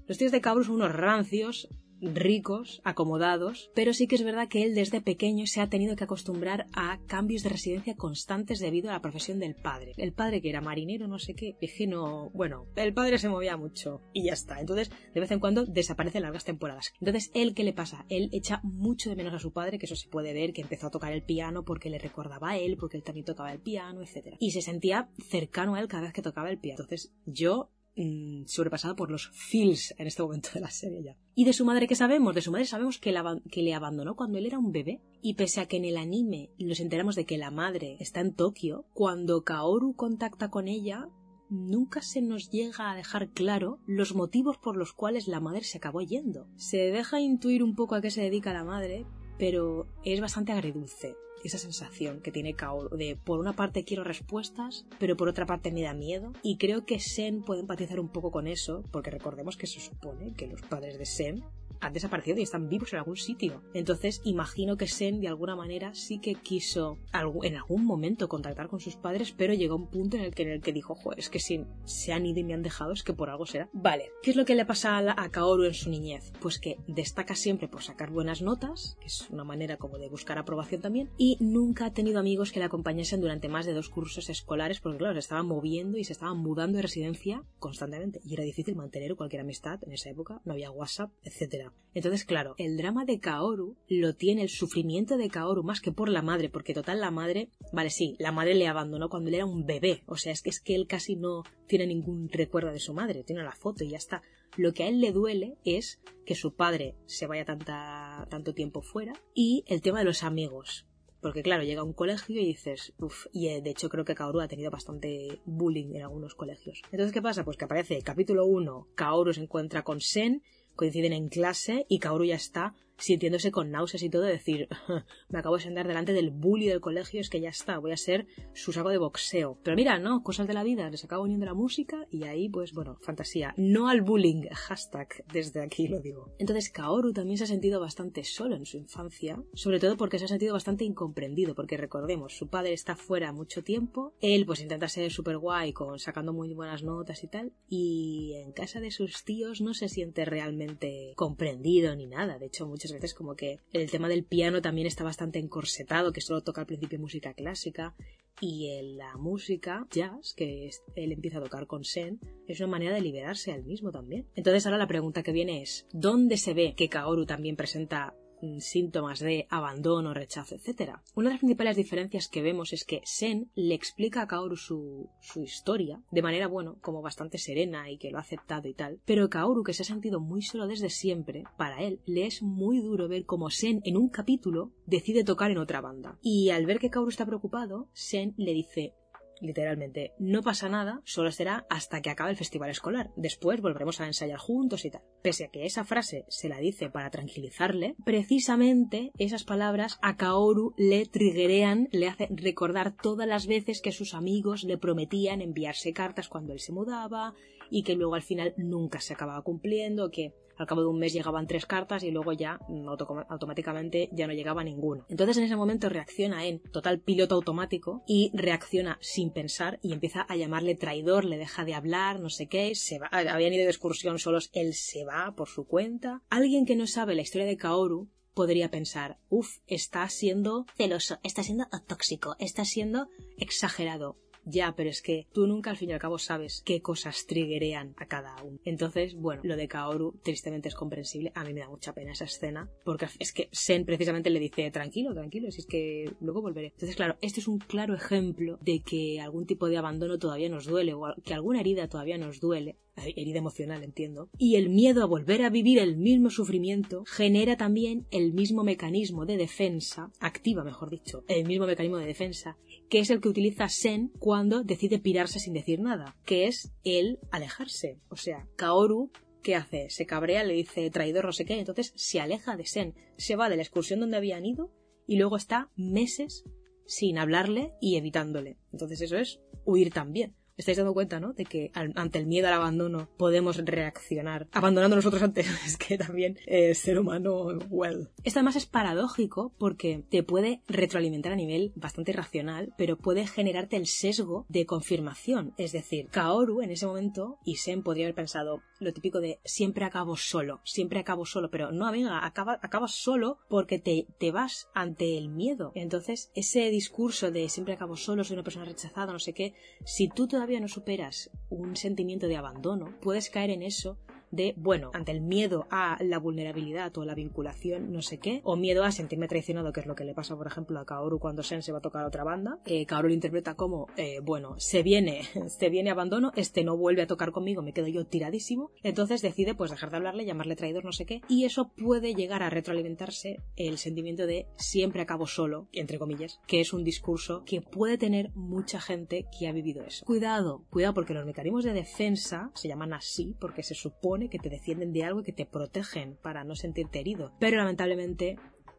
los 0.07 0.17
tíos 0.17 0.31
de 0.31 0.39
Kaoru 0.39 0.63
son 0.63 0.75
unos 0.75 0.93
rancios, 0.93 1.67
ricos, 2.01 2.81
acomodados, 2.83 3.71
pero 3.73 3.93
sí 3.93 4.07
que 4.07 4.15
es 4.15 4.23
verdad 4.23 4.47
que 4.47 4.63
él 4.63 4.75
desde 4.75 5.01
pequeño 5.01 5.45
se 5.47 5.61
ha 5.61 5.69
tenido 5.69 5.95
que 5.95 6.03
acostumbrar 6.03 6.67
a 6.73 6.99
cambios 7.07 7.43
de 7.43 7.49
residencia 7.49 7.95
constantes 7.95 8.59
debido 8.59 8.89
a 8.89 8.93
la 8.93 9.01
profesión 9.01 9.39
del 9.39 9.55
padre. 9.55 9.93
El 9.97 10.13
padre 10.13 10.41
que 10.41 10.49
era 10.49 10.61
marinero, 10.61 11.07
no 11.07 11.19
sé 11.19 11.33
qué, 11.33 11.55
no, 11.87 12.29
bueno, 12.31 12.67
el 12.75 12.93
padre 12.93 13.17
se 13.17 13.29
movía 13.29 13.55
mucho 13.57 14.01
y 14.13 14.25
ya 14.25 14.33
está. 14.33 14.59
Entonces, 14.59 14.91
de 15.13 15.19
vez 15.19 15.31
en 15.31 15.39
cuando 15.39 15.65
desaparece 15.65 16.19
largas 16.19 16.43
temporadas. 16.43 16.93
Entonces, 16.99 17.31
él 17.33 17.53
qué 17.53 17.63
le 17.63 17.73
pasa? 17.73 18.05
Él 18.09 18.29
echa 18.31 18.59
mucho 18.63 19.09
de 19.09 19.15
menos 19.15 19.33
a 19.33 19.39
su 19.39 19.53
padre, 19.53 19.79
que 19.79 19.85
eso 19.85 19.95
se 19.95 20.09
puede 20.09 20.33
ver, 20.33 20.53
que 20.53 20.61
empezó 20.61 20.87
a 20.87 20.91
tocar 20.91 21.13
el 21.13 21.23
piano 21.23 21.63
porque 21.63 21.89
le 21.89 21.99
recordaba 21.99 22.51
a 22.51 22.57
él, 22.57 22.77
porque 22.77 22.97
él 22.97 23.03
también 23.03 23.25
tocaba 23.25 23.51
el 23.51 23.59
piano, 23.59 24.01
etc. 24.01 24.35
Y 24.39 24.51
se 24.51 24.61
sentía 24.61 25.09
cercano 25.29 25.75
a 25.75 25.79
él 25.79 25.87
cada 25.87 26.03
vez 26.03 26.13
que 26.13 26.21
tocaba 26.21 26.49
el 26.49 26.59
piano. 26.59 26.81
Entonces, 26.81 27.13
yo 27.25 27.71
Mm, 27.97 28.45
sobrepasada 28.45 28.95
por 28.95 29.09
los 29.09 29.29
feels 29.31 29.95
en 29.97 30.05
este 30.05 30.21
momento 30.21 30.49
de 30.53 30.59
la 30.59 30.69
serie 30.69 31.01
ya. 31.01 31.17
¿Y 31.33 31.45
de 31.45 31.53
su 31.53 31.65
madre 31.65 31.87
qué 31.87 31.95
sabemos? 31.95 32.35
De 32.35 32.41
su 32.41 32.51
madre 32.51 32.65
sabemos 32.65 32.99
que, 32.99 33.11
que 33.49 33.63
le 33.63 33.73
abandonó 33.73 34.15
cuando 34.15 34.37
él 34.37 34.45
era 34.45 34.59
un 34.59 34.71
bebé. 34.71 35.01
Y 35.23 35.33
pese 35.33 35.61
a 35.61 35.65
que 35.65 35.77
en 35.77 35.85
el 35.85 35.97
anime 35.97 36.51
nos 36.59 36.79
enteramos 36.79 37.15
de 37.15 37.25
que 37.25 37.39
la 37.39 37.49
madre 37.49 37.97
está 37.99 38.21
en 38.21 38.35
Tokio, 38.35 38.85
cuando 38.93 39.43
Kaoru 39.43 39.95
contacta 39.95 40.51
con 40.51 40.67
ella, 40.67 41.09
nunca 41.49 42.03
se 42.03 42.21
nos 42.21 42.51
llega 42.51 42.91
a 42.91 42.95
dejar 42.95 43.31
claro 43.31 43.79
los 43.87 44.13
motivos 44.13 44.57
por 44.59 44.77
los 44.77 44.93
cuales 44.93 45.27
la 45.27 45.39
madre 45.39 45.63
se 45.63 45.79
acabó 45.79 46.01
yendo. 46.01 46.47
Se 46.55 46.77
deja 46.91 47.19
intuir 47.19 47.63
un 47.63 47.75
poco 47.75 47.95
a 47.95 48.01
qué 48.01 48.11
se 48.11 48.21
dedica 48.21 48.53
la 48.53 48.63
madre, 48.63 49.07
pero 49.37 49.87
es 50.03 50.21
bastante 50.21 50.51
agridulce 50.51 51.15
esa 51.43 51.57
sensación 51.57 52.21
que 52.21 52.31
tiene 52.31 52.53
Kaoru 52.53 52.95
de 52.95 53.15
por 53.15 53.39
una 53.39 53.53
parte 53.53 53.83
quiero 53.83 54.03
respuestas, 54.03 54.85
pero 54.99 55.15
por 55.15 55.29
otra 55.29 55.45
parte 55.45 55.71
me 55.71 55.81
da 55.81 55.93
miedo. 55.93 56.33
Y 56.43 56.57
creo 56.57 56.85
que 56.85 56.99
Sen 56.99 57.43
puede 57.43 57.61
empatizar 57.61 57.99
un 57.99 58.09
poco 58.09 58.31
con 58.31 58.47
eso, 58.47 58.83
porque 58.91 59.11
recordemos 59.11 59.57
que 59.57 59.67
se 59.67 59.79
supone 59.79 60.33
que 60.33 60.47
los 60.47 60.61
padres 60.61 60.97
de 60.97 61.05
Sen 61.05 61.43
han 61.81 61.93
desaparecido 61.93 62.39
y 62.39 62.43
están 62.43 62.69
vivos 62.69 62.93
en 62.93 62.99
algún 62.99 63.17
sitio. 63.17 63.61
Entonces 63.73 64.21
imagino 64.23 64.77
que 64.77 64.87
Sen 64.87 65.19
de 65.19 65.27
alguna 65.27 65.55
manera 65.55 65.93
sí 65.93 66.19
que 66.19 66.35
quiso 66.35 66.97
en 67.43 67.55
algún 67.55 67.85
momento 67.85 68.27
contactar 68.27 68.67
con 68.67 68.79
sus 68.79 68.95
padres, 68.95 69.31
pero 69.31 69.53
llegó 69.53 69.75
un 69.75 69.89
punto 69.89 70.17
en 70.17 70.23
el 70.23 70.33
que, 70.33 70.43
en 70.43 70.49
el 70.49 70.61
que 70.61 70.73
dijo, 70.73 70.95
Joder, 70.95 71.19
es 71.19 71.29
que 71.29 71.39
si 71.39 71.65
se 71.85 72.13
han 72.13 72.25
ido 72.25 72.39
y 72.39 72.43
me 72.43 72.53
han 72.53 72.63
dejado 72.63 72.93
es 72.93 73.03
que 73.03 73.13
por 73.13 73.29
algo 73.29 73.45
será. 73.45 73.69
Vale, 73.73 74.11
¿qué 74.21 74.31
es 74.31 74.35
lo 74.35 74.45
que 74.45 74.55
le 74.55 74.65
pasa 74.65 74.97
a, 74.97 75.23
a 75.23 75.29
Kaoru 75.29 75.65
en 75.65 75.73
su 75.73 75.89
niñez? 75.89 76.31
Pues 76.41 76.59
que 76.59 76.77
destaca 76.87 77.35
siempre 77.35 77.67
por 77.67 77.83
sacar 77.83 78.11
buenas 78.11 78.41
notas, 78.41 78.97
que 78.99 79.07
es 79.07 79.29
una 79.29 79.43
manera 79.43 79.77
como 79.77 79.97
de 79.97 80.09
buscar 80.09 80.37
aprobación 80.37 80.81
también, 80.81 81.09
y 81.17 81.37
nunca 81.39 81.85
ha 81.85 81.93
tenido 81.93 82.19
amigos 82.19 82.51
que 82.51 82.59
le 82.59 82.65
acompañasen 82.65 83.21
durante 83.21 83.49
más 83.49 83.65
de 83.65 83.73
dos 83.73 83.89
cursos 83.89 84.29
escolares, 84.29 84.79
porque 84.79 84.97
claro, 84.97 85.13
se 85.13 85.19
estaban 85.19 85.47
moviendo 85.47 85.97
y 85.97 86.03
se 86.03 86.13
estaban 86.13 86.37
mudando 86.37 86.77
de 86.77 86.83
residencia 86.83 87.43
constantemente, 87.59 88.21
y 88.23 88.33
era 88.33 88.43
difícil 88.43 88.75
mantener 88.75 89.15
cualquier 89.15 89.41
amistad 89.41 89.79
en 89.83 89.93
esa 89.93 90.09
época, 90.09 90.41
no 90.45 90.53
había 90.53 90.71
WhatsApp, 90.71 91.11
etcétera. 91.23 91.66
Entonces, 91.93 92.25
claro, 92.25 92.53
el 92.59 92.77
drama 92.77 93.05
de 93.05 93.19
Kaoru 93.19 93.75
lo 93.87 94.13
tiene 94.13 94.43
el 94.43 94.49
sufrimiento 94.49 95.17
de 95.17 95.29
Kaoru 95.29 95.63
más 95.63 95.81
que 95.81 95.91
por 95.91 96.09
la 96.09 96.21
madre, 96.21 96.49
porque 96.49 96.75
total 96.75 96.99
la 96.99 97.09
madre, 97.09 97.49
vale, 97.73 97.89
sí, 97.89 98.15
la 98.19 98.31
madre 98.31 98.53
le 98.53 98.67
abandonó 98.67 99.09
cuando 99.09 99.29
él 99.29 99.35
era 99.35 99.45
un 99.45 99.65
bebé, 99.65 100.03
o 100.05 100.15
sea, 100.15 100.31
es 100.31 100.43
que 100.43 100.51
es 100.51 100.59
que 100.59 100.75
él 100.75 100.85
casi 100.85 101.15
no 101.15 101.43
tiene 101.65 101.87
ningún 101.87 102.29
recuerdo 102.29 102.71
de 102.71 102.79
su 102.79 102.93
madre, 102.93 103.23
tiene 103.23 103.41
la 103.41 103.55
foto 103.55 103.83
y 103.83 103.89
ya 103.89 103.97
está. 103.97 104.21
Lo 104.57 104.73
que 104.73 104.83
a 104.83 104.87
él 104.89 105.01
le 105.01 105.11
duele 105.11 105.57
es 105.65 105.99
que 106.25 106.35
su 106.35 106.53
padre 106.53 106.95
se 107.05 107.25
vaya 107.25 107.45
tanta, 107.45 108.27
tanto 108.29 108.53
tiempo 108.53 108.81
fuera 108.81 109.13
y 109.33 109.63
el 109.67 109.81
tema 109.81 109.99
de 109.99 110.05
los 110.05 110.23
amigos. 110.23 110.85
Porque 111.19 111.41
claro, 111.41 111.63
llega 111.63 111.81
a 111.81 111.83
un 111.83 111.93
colegio 111.93 112.39
y 112.39 112.45
dices, 112.45 112.93
uff, 112.99 113.25
y 113.33 113.47
eh, 113.47 113.61
de 113.61 113.71
hecho 113.71 113.89
creo 113.89 114.05
que 114.05 114.13
Kaoru 114.13 114.39
ha 114.39 114.47
tenido 114.47 114.69
bastante 114.69 115.41
bullying 115.45 115.95
en 115.95 116.03
algunos 116.03 116.35
colegios. 116.35 116.81
Entonces, 116.91 117.11
¿qué 117.11 117.21
pasa? 117.21 117.43
Pues 117.43 117.57
que 117.57 117.65
aparece 117.65 118.01
capítulo 118.03 118.45
1, 118.45 118.89
Kaoru 118.93 119.33
se 119.33 119.41
encuentra 119.41 119.83
con 119.83 119.99
Sen 119.99 120.43
coinciden 120.77 121.11
en 121.11 121.27
clase 121.27 121.85
y 121.89 121.99
Kaoru 121.99 122.23
ya 122.23 122.35
está 122.35 122.73
sintiéndose 122.97 123.51
con 123.51 123.71
náuseas 123.71 124.03
y 124.03 124.09
todo, 124.09 124.23
decir, 124.23 124.67
me 125.29 125.39
acabo 125.39 125.55
de 125.55 125.63
sentar 125.63 125.87
delante 125.87 126.13
del 126.13 126.31
bully 126.31 126.67
del 126.67 126.81
colegio, 126.81 127.21
es 127.21 127.29
que 127.29 127.41
ya 127.41 127.49
está, 127.49 127.77
voy 127.77 127.91
a 127.91 127.97
ser 127.97 128.27
su 128.53 128.73
saco 128.73 128.89
de 128.89 128.97
boxeo. 128.97 129.59
Pero 129.63 129.75
mira, 129.75 129.99
no, 129.99 130.23
cosas 130.23 130.47
de 130.47 130.53
la 130.53 130.63
vida, 130.63 130.89
les 130.89 131.03
acabo 131.03 131.23
uniendo 131.23 131.45
la 131.45 131.53
música 131.53 132.07
y 132.11 132.23
ahí, 132.23 132.49
pues 132.49 132.73
bueno, 132.73 132.97
fantasía. 133.01 133.53
No 133.57 133.89
al 133.89 134.01
bullying, 134.01 134.47
hashtag, 134.51 135.23
desde 135.31 135.61
aquí 135.61 135.87
lo 135.87 135.99
digo. 135.99 136.33
Entonces, 136.39 136.69
Kaoru 136.69 137.13
también 137.13 137.37
se 137.37 137.45
ha 137.45 137.47
sentido 137.47 137.79
bastante 137.79 138.23
solo 138.23 138.55
en 138.55 138.65
su 138.65 138.77
infancia, 138.77 139.41
sobre 139.53 139.79
todo 139.79 139.97
porque 139.97 140.19
se 140.19 140.25
ha 140.25 140.29
sentido 140.29 140.53
bastante 140.53 140.83
incomprendido, 140.83 141.55
porque 141.55 141.77
recordemos, 141.77 142.35
su 142.35 142.49
padre 142.49 142.73
está 142.73 142.95
fuera 142.95 143.31
mucho 143.31 143.63
tiempo, 143.63 144.13
él 144.21 144.45
pues 144.45 144.61
intenta 144.61 144.87
ser 144.87 145.11
súper 145.11 145.37
guay, 145.37 145.73
con, 145.73 145.99
sacando 145.99 146.33
muy 146.33 146.53
buenas 146.53 146.83
notas 146.83 147.23
y 147.23 147.27
tal, 147.27 147.53
y 147.67 148.33
en 148.43 148.51
casa 148.51 148.79
de 148.79 148.91
sus 148.91 149.23
tíos 149.23 149.61
no 149.61 149.73
se 149.73 149.89
siente 149.89 150.25
realmente 150.25 151.13
comprendido 151.15 151.95
ni 151.95 152.07
nada, 152.07 152.37
de 152.37 152.47
hecho 152.47 152.67
muchos 152.67 152.86
veces 152.91 153.13
como 153.13 153.35
que 153.35 153.59
el 153.73 153.89
tema 153.89 154.09
del 154.09 154.23
piano 154.23 154.61
también 154.61 154.87
está 154.87 155.03
bastante 155.03 155.39
encorsetado, 155.39 156.13
que 156.13 156.21
solo 156.21 156.41
toca 156.41 156.61
al 156.61 156.67
principio 156.67 156.99
música 156.99 157.33
clásica, 157.33 157.95
y 158.39 158.69
en 158.69 158.97
la 158.97 159.17
música 159.17 159.87
jazz, 159.89 160.33
que 160.35 160.69
él 160.95 161.11
empieza 161.11 161.39
a 161.39 161.43
tocar 161.43 161.65
con 161.65 161.83
Sen, 161.83 162.19
es 162.47 162.59
una 162.59 162.69
manera 162.69 162.93
de 162.93 163.01
liberarse 163.01 163.51
al 163.51 163.63
mismo 163.63 163.91
también. 163.91 164.27
Entonces 164.35 164.65
ahora 164.65 164.77
la 164.77 164.87
pregunta 164.87 165.23
que 165.23 165.31
viene 165.31 165.61
es, 165.61 165.87
¿dónde 165.91 166.37
se 166.37 166.53
ve 166.53 166.75
que 166.75 166.89
Kaoru 166.89 167.25
también 167.25 167.55
presenta 167.55 168.15
síntomas 168.59 169.19
de 169.19 169.47
abandono, 169.49 170.13
rechazo, 170.13 170.55
etc. 170.55 170.97
Una 171.15 171.29
de 171.29 171.33
las 171.33 171.39
principales 171.39 171.75
diferencias 171.75 172.27
que 172.27 172.41
vemos 172.41 172.73
es 172.73 172.85
que 172.85 173.01
Sen 173.03 173.49
le 173.55 173.75
explica 173.75 174.21
a 174.21 174.27
Kaoru 174.27 174.55
su, 174.55 175.09
su 175.21 175.43
historia 175.43 176.01
de 176.11 176.21
manera, 176.21 176.47
bueno, 176.47 176.77
como 176.81 177.01
bastante 177.01 177.37
serena 177.37 177.89
y 177.89 177.97
que 177.97 178.11
lo 178.11 178.17
ha 178.17 178.21
aceptado 178.21 178.67
y 178.67 178.73
tal, 178.73 178.99
pero 179.05 179.29
Kaoru, 179.29 179.63
que 179.63 179.73
se 179.73 179.83
ha 179.83 179.85
sentido 179.85 180.19
muy 180.19 180.41
solo 180.41 180.67
desde 180.67 180.89
siempre, 180.89 181.43
para 181.57 181.81
él 181.81 181.99
le 182.05 182.25
es 182.25 182.41
muy 182.41 182.79
duro 182.79 183.07
ver 183.07 183.25
cómo 183.25 183.49
Sen 183.49 183.81
en 183.83 183.97
un 183.97 184.09
capítulo 184.09 184.71
decide 184.85 185.23
tocar 185.23 185.51
en 185.51 185.57
otra 185.57 185.81
banda. 185.81 186.17
Y 186.21 186.49
al 186.49 186.65
ver 186.65 186.79
que 186.79 186.89
Kaoru 186.89 187.09
está 187.09 187.25
preocupado, 187.25 187.89
Sen 187.93 188.33
le 188.37 188.53
dice 188.53 188.93
literalmente, 189.41 190.13
no 190.19 190.41
pasa 190.41 190.69
nada, 190.69 191.01
solo 191.05 191.31
será 191.31 191.65
hasta 191.69 192.01
que 192.01 192.09
acabe 192.09 192.31
el 192.31 192.37
festival 192.37 192.69
escolar. 192.69 193.11
Después 193.15 193.61
volveremos 193.61 194.01
a 194.01 194.07
ensayar 194.07 194.39
juntos 194.39 194.85
y 194.85 194.91
tal. 194.91 195.01
Pese 195.21 195.45
a 195.45 195.49
que 195.49 195.65
esa 195.65 195.83
frase 195.83 196.25
se 196.29 196.49
la 196.49 196.59
dice 196.59 196.89
para 196.89 197.09
tranquilizarle, 197.09 197.95
precisamente 198.05 199.11
esas 199.17 199.43
palabras 199.43 199.99
a 200.01 200.17
Kaoru 200.17 200.73
le 200.77 201.05
triguerean, 201.05 201.87
le 201.91 202.07
hacen 202.07 202.37
recordar 202.37 202.95
todas 202.95 203.27
las 203.27 203.47
veces 203.47 203.81
que 203.81 203.91
sus 203.91 204.13
amigos 204.13 204.63
le 204.63 204.77
prometían 204.77 205.41
enviarse 205.41 205.93
cartas 205.93 206.27
cuando 206.27 206.53
él 206.53 206.59
se 206.59 206.73
mudaba 206.73 207.33
y 207.69 207.83
que 207.83 207.95
luego 207.95 208.15
al 208.15 208.21
final 208.21 208.53
nunca 208.57 209.01
se 209.01 209.13
acababa 209.13 209.41
cumpliendo, 209.41 210.09
que 210.09 210.33
al 210.57 210.67
cabo 210.67 210.81
de 210.81 210.87
un 210.87 210.99
mes 210.99 211.13
llegaban 211.13 211.47
tres 211.47 211.65
cartas 211.65 212.03
y 212.03 212.11
luego 212.11 212.33
ya 212.33 212.59
mm, 212.67 212.87
automáticamente 213.29 214.09
ya 214.11 214.27
no 214.27 214.33
llegaba 214.33 214.63
ninguna. 214.63 215.05
Entonces 215.09 215.37
en 215.37 215.43
ese 215.43 215.55
momento 215.55 215.89
reacciona 215.89 216.45
en 216.45 216.59
total 216.59 216.99
piloto 216.99 217.35
automático 217.35 218.03
y 218.07 218.31
reacciona 218.33 218.97
sin 219.01 219.31
pensar 219.31 219.79
y 219.81 219.93
empieza 219.93 220.25
a 220.27 220.35
llamarle 220.35 220.75
traidor, 220.75 221.25
le 221.25 221.37
deja 221.37 221.65
de 221.65 221.73
hablar, 221.73 222.19
no 222.19 222.29
sé 222.29 222.47
qué, 222.47 222.75
se 222.75 222.99
va, 222.99 223.07
habían 223.07 223.53
ido 223.53 223.63
de 223.63 223.69
excursión 223.69 224.19
solos, 224.19 224.49
él 224.53 224.73
se 224.73 225.05
va 225.05 225.33
por 225.35 225.47
su 225.47 225.65
cuenta. 225.65 226.21
Alguien 226.29 226.65
que 226.65 226.75
no 226.75 226.87
sabe 226.87 227.15
la 227.15 227.21
historia 227.21 227.47
de 227.47 227.57
Kaoru 227.57 228.09
podría 228.33 228.69
pensar, 228.69 229.17
uff, 229.29 229.57
está 229.65 230.07
siendo 230.09 230.67
celoso, 230.75 231.17
está 231.23 231.41
siendo 231.41 231.65
tóxico, 231.87 232.35
está 232.37 232.65
siendo 232.65 233.09
exagerado. 233.37 234.15
Ya, 234.49 234.73
pero 234.77 234.89
es 234.89 235.01
que 235.01 235.27
tú 235.33 235.45
nunca 235.45 235.69
al 235.69 235.77
fin 235.77 235.89
y 235.89 235.93
al 235.93 235.99
cabo 235.99 236.17
sabes 236.17 236.61
qué 236.65 236.81
cosas 236.81 237.25
triggerean 237.25 237.93
a 237.97 238.05
cada 238.05 238.33
uno. 238.43 238.59
Entonces, 238.63 239.13
bueno, 239.15 239.41
lo 239.43 239.57
de 239.57 239.67
Kaoru 239.67 240.13
tristemente 240.23 240.69
es 240.69 240.75
comprensible. 240.75 241.33
A 241.35 241.43
mí 241.43 241.53
me 241.53 241.59
da 241.59 241.69
mucha 241.69 241.93
pena 241.93 242.13
esa 242.13 242.23
escena, 242.23 242.69
porque 242.85 243.07
es 243.19 243.33
que 243.33 243.49
Sen 243.51 243.85
precisamente 243.85 244.29
le 244.29 244.39
dice, 244.39 244.71
tranquilo, 244.71 245.13
tranquilo, 245.13 245.51
si 245.51 245.61
es 245.61 245.67
que 245.67 246.13
luego 246.21 246.41
volveré. 246.41 246.67
Entonces, 246.67 246.95
claro, 246.95 247.17
este 247.19 247.41
es 247.41 247.47
un 247.49 247.59
claro 247.59 247.93
ejemplo 247.93 248.57
de 248.61 248.79
que 248.79 249.19
algún 249.19 249.45
tipo 249.45 249.67
de 249.67 249.77
abandono 249.77 250.17
todavía 250.17 250.47
nos 250.47 250.65
duele, 250.65 250.93
o 250.93 251.13
que 251.25 251.33
alguna 251.33 251.59
herida 251.59 251.89
todavía 251.89 252.17
nos 252.17 252.39
duele, 252.39 252.77
herida 253.05 253.39
emocional, 253.39 253.83
entiendo, 253.83 254.29
y 254.37 254.55
el 254.55 254.69
miedo 254.69 255.03
a 255.03 255.07
volver 255.07 255.43
a 255.43 255.49
vivir 255.49 255.79
el 255.79 255.97
mismo 255.97 256.29
sufrimiento 256.29 257.03
genera 257.05 257.57
también 257.57 258.07
el 258.11 258.33
mismo 258.33 258.63
mecanismo 258.63 259.25
de 259.25 259.37
defensa, 259.37 260.11
activa 260.19 260.63
mejor 260.63 260.89
dicho, 260.89 261.23
el 261.27 261.45
mismo 261.45 261.65
mecanismo 261.65 261.97
de 261.97 262.05
defensa, 262.05 262.57
que 262.89 262.99
es 262.99 263.09
el 263.09 263.21
que 263.21 263.29
utiliza 263.29 263.69
Sen 263.69 264.11
cuando 264.19 264.63
decide 264.63 264.99
pirarse 264.99 265.39
sin 265.39 265.53
decir 265.53 265.79
nada, 265.79 266.15
que 266.25 266.47
es 266.47 266.73
el 266.83 267.19
alejarse. 267.31 267.99
O 268.09 268.15
sea, 268.15 268.47
Kaoru 268.55 269.11
¿qué 269.43 269.55
hace? 269.55 269.89
Se 269.89 270.05
cabrea, 270.05 270.43
le 270.43 270.53
dice 270.53 270.89
traidor, 270.89 271.25
no 271.25 271.31
sé 271.31 271.45
qué, 271.45 271.59
entonces 271.59 271.93
se 271.95 272.19
aleja 272.19 272.57
de 272.57 272.65
Sen, 272.65 272.95
se 273.17 273.35
va 273.35 273.49
de 273.49 273.55
la 273.55 273.61
excursión 273.61 273.99
donde 273.99 274.17
habían 274.17 274.45
ido 274.45 274.73
y 275.05 275.17
luego 275.17 275.37
está 275.37 275.71
meses 275.75 276.43
sin 276.85 277.17
hablarle 277.17 277.73
y 277.79 277.97
evitándole. 277.97 278.57
Entonces 278.71 279.01
eso 279.01 279.17
es 279.17 279.39
huir 279.65 279.91
también 279.91 280.35
estáis 280.57 280.77
dando 280.77 280.93
cuenta, 280.93 281.19
¿no? 281.19 281.33
De 281.33 281.45
que 281.45 281.71
ante 281.73 282.19
el 282.19 282.25
miedo 282.25 282.47
al 282.47 282.53
abandono 282.53 283.09
podemos 283.17 283.57
reaccionar, 283.57 284.47
abandonando 284.51 284.95
nosotros 284.95 285.21
antes. 285.21 285.47
es 285.65 285.77
que 285.77 285.97
también 285.97 286.37
es 286.45 286.79
ser 286.79 286.99
humano, 286.99 287.59
well. 287.69 288.09
Esto 288.23 288.39
además 288.39 288.55
es 288.55 288.65
paradójico 288.65 289.53
porque 289.57 290.03
te 290.09 290.23
puede 290.23 290.61
retroalimentar 290.67 291.31
a 291.31 291.35
nivel 291.35 291.71
bastante 291.75 292.13
racional, 292.13 292.73
pero 292.77 292.97
puede 292.97 293.27
generarte 293.27 293.77
el 293.77 293.87
sesgo 293.87 294.45
de 294.49 294.65
confirmación. 294.65 295.53
Es 295.57 295.71
decir, 295.71 296.07
Kaoru 296.09 296.61
en 296.61 296.71
ese 296.71 296.85
momento 296.85 297.37
y 297.45 297.55
Sen 297.55 297.83
podría 297.83 298.05
haber 298.05 298.15
pensado 298.15 298.61
lo 298.79 298.93
típico 298.93 299.19
de 299.19 299.39
siempre 299.43 299.85
acabo 299.85 300.15
solo, 300.15 300.61
siempre 300.63 300.99
acabo 300.99 301.25
solo, 301.25 301.49
pero 301.49 301.71
no, 301.71 301.91
venga, 301.91 302.25
acaba, 302.25 302.59
acabas 302.61 302.91
solo 302.91 303.39
porque 303.49 303.79
te, 303.79 304.07
te 304.17 304.31
vas 304.31 304.69
ante 304.73 305.17
el 305.17 305.29
miedo. 305.29 305.71
Entonces, 305.75 306.31
ese 306.35 306.69
discurso 306.69 307.31
de 307.31 307.49
siempre 307.49 307.73
acabo 307.73 307.95
solo, 307.95 308.23
soy 308.23 308.35
una 308.35 308.43
persona 308.43 308.65
rechazada, 308.65 309.13
no 309.13 309.19
sé 309.19 309.33
qué, 309.33 309.53
si 309.85 310.07
tú 310.07 310.27
todavía 310.27 310.59
no 310.59 310.67
superas 310.67 311.29
un 311.49 311.75
sentimiento 311.75 312.27
de 312.27 312.37
abandono, 312.37 312.93
puedes 313.01 313.29
caer 313.29 313.49
en 313.49 313.63
eso 313.63 313.97
de, 314.31 314.53
bueno, 314.57 314.91
ante 314.93 315.11
el 315.11 315.21
miedo 315.21 315.67
a 315.69 315.97
la 316.03 316.19
vulnerabilidad 316.19 316.95
o 316.97 317.05
la 317.05 317.15
vinculación, 317.15 317.91
no 317.91 318.01
sé 318.01 318.19
qué, 318.19 318.41
o 318.43 318.55
miedo 318.55 318.83
a 318.83 318.91
sentirme 318.91 319.27
traicionado, 319.27 319.71
que 319.73 319.81
es 319.81 319.85
lo 319.85 319.95
que 319.95 320.05
le 320.05 320.13
pasa, 320.13 320.35
por 320.35 320.47
ejemplo, 320.47 320.79
a 320.79 320.85
Kaoru 320.85 321.19
cuando 321.19 321.43
Sen 321.43 321.61
se 321.61 321.71
va 321.71 321.79
a 321.79 321.81
tocar 321.81 322.03
a 322.03 322.07
otra 322.07 322.23
banda. 322.23 322.59
Eh, 322.65 322.85
Kaoru 322.85 323.07
lo 323.09 323.13
interpreta 323.13 323.55
como, 323.55 323.87
eh, 323.97 324.19
bueno, 324.21 324.55
se 324.57 324.83
viene, 324.83 325.21
se 325.47 325.69
viene 325.69 325.91
abandono, 325.91 326.31
este 326.35 326.63
no 326.63 326.77
vuelve 326.77 327.03
a 327.03 327.07
tocar 327.07 327.31
conmigo, 327.31 327.61
me 327.61 327.73
quedo 327.73 327.87
yo 327.87 328.05
tiradísimo, 328.05 328.71
entonces 328.83 329.21
decide 329.21 329.55
pues 329.55 329.71
dejar 329.71 329.91
de 329.91 329.97
hablarle, 329.97 330.25
llamarle 330.25 330.55
traidor, 330.55 330.85
no 330.85 330.91
sé 330.91 331.05
qué, 331.05 331.21
y 331.27 331.45
eso 331.45 331.71
puede 331.75 332.13
llegar 332.13 332.43
a 332.43 332.49
retroalimentarse 332.49 333.41
el 333.55 333.77
sentimiento 333.77 334.27
de 334.27 334.47
siempre 334.57 335.01
acabo 335.01 335.27
solo, 335.27 335.67
entre 335.71 335.99
comillas, 335.99 336.39
que 336.47 336.61
es 336.61 336.73
un 336.73 336.83
discurso 336.83 337.43
que 337.45 337.61
puede 337.61 337.97
tener 337.97 338.31
mucha 338.35 338.79
gente 338.79 339.25
que 339.37 339.47
ha 339.47 339.51
vivido 339.51 339.83
eso. 339.83 340.05
Cuidado, 340.05 340.65
cuidado 340.69 340.93
porque 340.93 341.13
los 341.13 341.25
mecanismos 341.25 341.63
de 341.63 341.73
defensa 341.73 342.51
se 342.53 342.67
llaman 342.67 342.93
así 342.93 343.35
porque 343.39 343.63
se 343.63 343.75
supone 343.75 344.16
que 344.29 344.39
te 344.39 344.49
defienden 344.49 344.91
de 344.91 345.03
algo 345.03 345.21
y 345.21 345.23
que 345.23 345.33
te 345.33 345.45
protegen 345.45 346.17
para 346.21 346.43
no 346.43 346.55
sentirte 346.55 346.99
herido. 346.99 347.31
Pero 347.39 347.57
lamentablemente, 347.57 348.37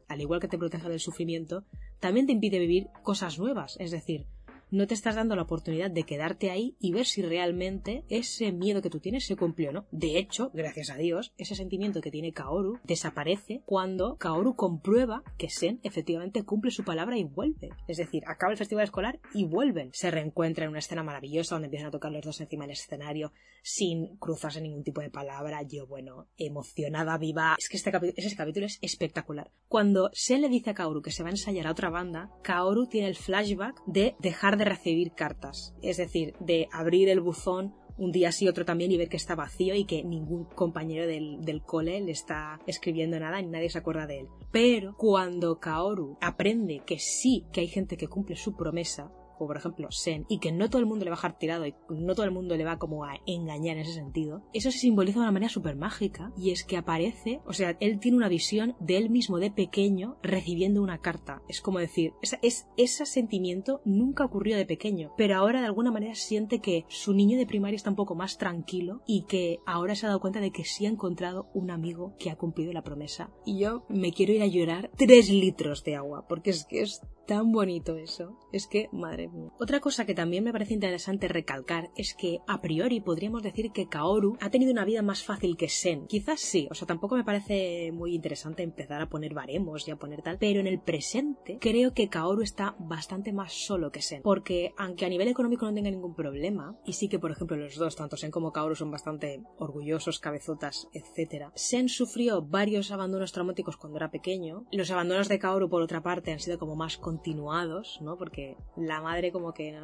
al 0.08 0.20
igual 0.20 0.40
que 0.40 0.48
te 0.48 0.58
protege 0.58 0.88
del 0.88 1.00
sufrimiento, 1.00 1.64
también 2.00 2.26
te 2.26 2.32
impide 2.32 2.58
vivir 2.58 2.88
cosas 3.02 3.38
nuevas. 3.38 3.76
Es 3.78 3.90
decir, 3.90 4.26
no 4.70 4.86
te 4.86 4.94
estás 4.94 5.14
dando 5.14 5.36
la 5.36 5.42
oportunidad 5.42 5.90
de 5.90 6.04
quedarte 6.04 6.50
ahí 6.50 6.76
y 6.78 6.92
ver 6.92 7.06
si 7.06 7.22
realmente 7.22 8.04
ese 8.08 8.52
miedo 8.52 8.82
que 8.82 8.90
tú 8.90 9.00
tienes 9.00 9.26
se 9.26 9.36
cumplió 9.36 9.70
o 9.70 9.72
no. 9.72 9.86
De 9.90 10.18
hecho, 10.18 10.50
gracias 10.52 10.90
a 10.90 10.96
Dios, 10.96 11.32
ese 11.38 11.54
sentimiento 11.54 12.00
que 12.00 12.10
tiene 12.10 12.32
Kaoru 12.32 12.78
desaparece 12.84 13.62
cuando 13.64 14.16
Kaoru 14.16 14.56
comprueba 14.56 15.22
que 15.36 15.50
Sen 15.50 15.80
efectivamente 15.82 16.44
cumple 16.44 16.70
su 16.70 16.84
palabra 16.84 17.16
y 17.16 17.24
vuelve. 17.24 17.70
Es 17.86 17.96
decir, 17.96 18.22
acaba 18.26 18.52
el 18.52 18.58
festival 18.58 18.84
escolar 18.84 19.20
y 19.34 19.44
vuelven. 19.44 19.90
Se 19.92 20.10
reencuentran 20.10 20.66
en 20.66 20.70
una 20.70 20.78
escena 20.80 21.02
maravillosa 21.02 21.54
donde 21.54 21.66
empiezan 21.66 21.88
a 21.88 21.92
tocar 21.92 22.12
los 22.12 22.24
dos 22.24 22.40
encima 22.40 22.64
del 22.64 22.72
escenario 22.72 23.32
sin 23.62 24.16
cruzarse 24.18 24.60
ningún 24.60 24.84
tipo 24.84 25.00
de 25.00 25.10
palabra. 25.10 25.62
Yo, 25.62 25.86
bueno, 25.86 26.28
emocionada, 26.36 27.16
viva. 27.18 27.56
Es 27.58 27.68
que 27.68 27.76
este 27.76 27.90
ese 28.16 28.36
capítulo 28.36 28.66
es 28.66 28.78
espectacular. 28.82 29.50
Cuando 29.68 30.10
Sen 30.12 30.42
le 30.42 30.48
dice 30.48 30.70
a 30.70 30.74
Kaoru 30.74 31.02
que 31.02 31.10
se 31.10 31.22
va 31.22 31.28
a 31.28 31.32
ensayar 31.32 31.66
a 31.66 31.72
otra 31.72 31.90
banda, 31.90 32.30
Kaoru 32.42 32.86
tiene 32.86 33.08
el 33.08 33.16
flashback 33.16 33.82
de 33.86 34.14
dejar 34.20 34.57
de 34.58 34.64
recibir 34.64 35.12
cartas, 35.12 35.74
es 35.82 35.96
decir, 35.96 36.34
de 36.40 36.68
abrir 36.72 37.08
el 37.08 37.20
buzón 37.20 37.74
un 37.98 38.12
día 38.12 38.30
sí, 38.30 38.48
otro 38.48 38.64
también 38.64 38.92
y 38.92 38.96
ver 38.96 39.08
que 39.08 39.16
está 39.16 39.34
vacío 39.34 39.74
y 39.74 39.84
que 39.84 40.04
ningún 40.04 40.44
compañero 40.44 41.06
del, 41.06 41.40
del, 41.40 41.62
cole 41.62 42.00
le 42.00 42.12
está 42.12 42.60
escribiendo 42.66 43.18
nada 43.18 43.42
ni 43.42 43.48
nadie 43.48 43.70
se 43.70 43.78
acuerda 43.78 44.06
de 44.06 44.20
él. 44.20 44.28
Pero 44.52 44.94
cuando 44.96 45.58
Kaoru 45.58 46.16
aprende 46.20 46.82
que 46.86 46.98
sí 46.98 47.44
que 47.52 47.60
hay 47.60 47.68
gente 47.68 47.96
que 47.96 48.06
cumple 48.06 48.36
su 48.36 48.54
promesa, 48.54 49.10
o 49.38 49.46
por 49.46 49.56
ejemplo 49.56 49.88
Sen, 49.90 50.26
y 50.28 50.38
que 50.38 50.52
no 50.52 50.68
todo 50.68 50.80
el 50.80 50.86
mundo 50.86 51.04
le 51.04 51.10
va 51.10 51.16
a 51.16 51.18
dejar 51.18 51.38
tirado 51.38 51.66
y 51.66 51.74
no 51.90 52.14
todo 52.14 52.24
el 52.24 52.32
mundo 52.32 52.56
le 52.56 52.64
va 52.64 52.78
como 52.78 53.04
a 53.04 53.14
engañar 53.26 53.76
en 53.76 53.82
ese 53.82 53.94
sentido, 53.94 54.42
eso 54.52 54.70
se 54.70 54.78
simboliza 54.78 55.18
de 55.18 55.24
una 55.24 55.32
manera 55.32 55.50
súper 55.50 55.76
mágica 55.76 56.32
y 56.36 56.50
es 56.50 56.64
que 56.64 56.76
aparece, 56.76 57.40
o 57.46 57.52
sea, 57.52 57.76
él 57.80 57.98
tiene 58.00 58.16
una 58.16 58.28
visión 58.28 58.76
de 58.80 58.96
él 58.96 59.10
mismo 59.10 59.38
de 59.38 59.50
pequeño 59.50 60.16
recibiendo 60.22 60.82
una 60.82 60.98
carta. 60.98 61.42
Es 61.48 61.60
como 61.60 61.78
decir, 61.78 62.12
es, 62.42 62.66
ese 62.76 63.06
sentimiento 63.06 63.80
nunca 63.84 64.24
ocurrió 64.24 64.56
de 64.56 64.66
pequeño, 64.66 65.12
pero 65.16 65.36
ahora 65.36 65.60
de 65.60 65.66
alguna 65.66 65.90
manera 65.90 66.14
siente 66.14 66.60
que 66.60 66.84
su 66.88 67.14
niño 67.14 67.38
de 67.38 67.46
primaria 67.46 67.76
está 67.76 67.90
un 67.90 67.96
poco 67.96 68.14
más 68.14 68.38
tranquilo 68.38 69.02
y 69.06 69.24
que 69.24 69.58
ahora 69.66 69.94
se 69.94 70.06
ha 70.06 70.08
dado 70.08 70.20
cuenta 70.20 70.40
de 70.40 70.50
que 70.50 70.64
sí 70.64 70.86
ha 70.86 70.90
encontrado 70.90 71.48
un 71.54 71.70
amigo 71.70 72.14
que 72.18 72.30
ha 72.30 72.36
cumplido 72.36 72.72
la 72.72 72.82
promesa. 72.82 73.30
Y 73.44 73.60
yo 73.60 73.84
me 73.88 74.12
quiero 74.12 74.32
ir 74.32 74.42
a 74.42 74.46
llorar 74.46 74.90
tres 74.96 75.30
litros 75.30 75.84
de 75.84 75.96
agua, 75.96 76.26
porque 76.28 76.50
es 76.50 76.64
que 76.64 76.82
es 76.82 77.02
tan 77.28 77.52
bonito 77.52 77.96
eso. 77.96 78.38
Es 78.52 78.66
que, 78.66 78.88
madre 78.90 79.28
mía. 79.28 79.50
Otra 79.60 79.80
cosa 79.80 80.06
que 80.06 80.14
también 80.14 80.42
me 80.42 80.52
parece 80.52 80.72
interesante 80.72 81.28
recalcar 81.28 81.90
es 81.94 82.14
que, 82.14 82.40
a 82.46 82.62
priori, 82.62 83.00
podríamos 83.00 83.42
decir 83.42 83.70
que 83.70 83.86
Kaoru 83.86 84.38
ha 84.40 84.48
tenido 84.48 84.72
una 84.72 84.86
vida 84.86 85.02
más 85.02 85.22
fácil 85.22 85.58
que 85.58 85.68
Sen. 85.68 86.06
Quizás 86.06 86.40
sí, 86.40 86.66
o 86.70 86.74
sea, 86.74 86.88
tampoco 86.88 87.16
me 87.16 87.24
parece 87.24 87.92
muy 87.92 88.14
interesante 88.14 88.62
empezar 88.62 89.02
a 89.02 89.10
poner 89.10 89.34
baremos 89.34 89.86
y 89.86 89.90
a 89.90 89.96
poner 89.96 90.22
tal, 90.22 90.38
pero 90.38 90.60
en 90.60 90.66
el 90.66 90.80
presente 90.80 91.58
creo 91.60 91.92
que 91.92 92.08
Kaoru 92.08 92.40
está 92.40 92.74
bastante 92.78 93.34
más 93.34 93.52
solo 93.52 93.92
que 93.92 94.00
Sen. 94.00 94.22
Porque, 94.22 94.72
aunque 94.78 95.04
a 95.04 95.10
nivel 95.10 95.28
económico 95.28 95.66
no 95.66 95.74
tenga 95.74 95.90
ningún 95.90 96.14
problema, 96.14 96.78
y 96.86 96.94
sí 96.94 97.10
que, 97.10 97.18
por 97.18 97.30
ejemplo, 97.30 97.58
los 97.58 97.76
dos, 97.76 97.94
tanto 97.94 98.16
Sen 98.16 98.30
como 98.30 98.52
Kaoru, 98.52 98.74
son 98.74 98.90
bastante 98.90 99.42
orgullosos, 99.58 100.18
cabezotas, 100.18 100.88
etc. 100.94 101.50
Sen 101.54 101.90
sufrió 101.90 102.40
varios 102.40 102.90
abandonos 102.90 103.32
traumáticos 103.32 103.76
cuando 103.76 103.98
era 103.98 104.10
pequeño. 104.10 104.64
Los 104.72 104.90
abandonos 104.90 105.28
de 105.28 105.38
Kaoru, 105.38 105.68
por 105.68 105.82
otra 105.82 106.02
parte, 106.02 106.32
han 106.32 106.40
sido 106.40 106.58
como 106.58 106.74
más 106.74 106.96
continuados, 107.18 107.98
¿no? 108.00 108.16
Porque 108.16 108.56
la 108.76 109.00
madre 109.00 109.32
como 109.32 109.52
que... 109.52 109.76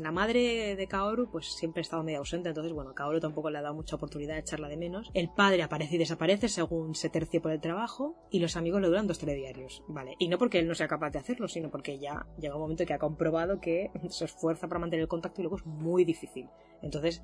La 0.00 0.10
madre 0.10 0.74
de 0.74 0.86
Kaoru 0.88 1.30
pues 1.30 1.46
siempre 1.46 1.80
ha 1.80 1.82
estado 1.82 2.02
medio 2.02 2.18
ausente, 2.18 2.48
entonces 2.48 2.72
bueno, 2.72 2.94
Kaoru 2.94 3.20
tampoco 3.20 3.48
le 3.48 3.58
ha 3.58 3.62
dado 3.62 3.74
mucha 3.74 3.94
oportunidad 3.94 4.34
de 4.34 4.40
echarla 4.40 4.68
de 4.68 4.76
menos. 4.76 5.10
El 5.14 5.30
padre 5.30 5.62
aparece 5.62 5.94
y 5.94 5.98
desaparece 5.98 6.48
según 6.48 6.96
se 6.96 7.08
tercie 7.08 7.40
por 7.40 7.52
el 7.52 7.60
trabajo 7.60 8.16
y 8.30 8.40
los 8.40 8.56
amigos 8.56 8.80
le 8.80 8.88
duran 8.88 9.06
dos 9.06 9.18
telediarios, 9.18 9.84
¿vale? 9.86 10.16
Y 10.18 10.28
no 10.28 10.38
porque 10.38 10.58
él 10.58 10.66
no 10.66 10.74
sea 10.74 10.88
capaz 10.88 11.10
de 11.10 11.20
hacerlo, 11.20 11.46
sino 11.46 11.70
porque 11.70 11.98
ya 11.98 12.26
llega 12.38 12.56
un 12.56 12.62
momento 12.62 12.84
que 12.84 12.94
ha 12.94 12.98
comprobado 12.98 13.60
que 13.60 13.90
se 14.08 14.24
esfuerza 14.24 14.66
para 14.66 14.80
mantener 14.80 15.02
el 15.02 15.08
contacto 15.08 15.40
y 15.40 15.44
luego 15.44 15.56
es 15.58 15.66
muy 15.66 16.04
difícil. 16.04 16.48
Entonces 16.82 17.22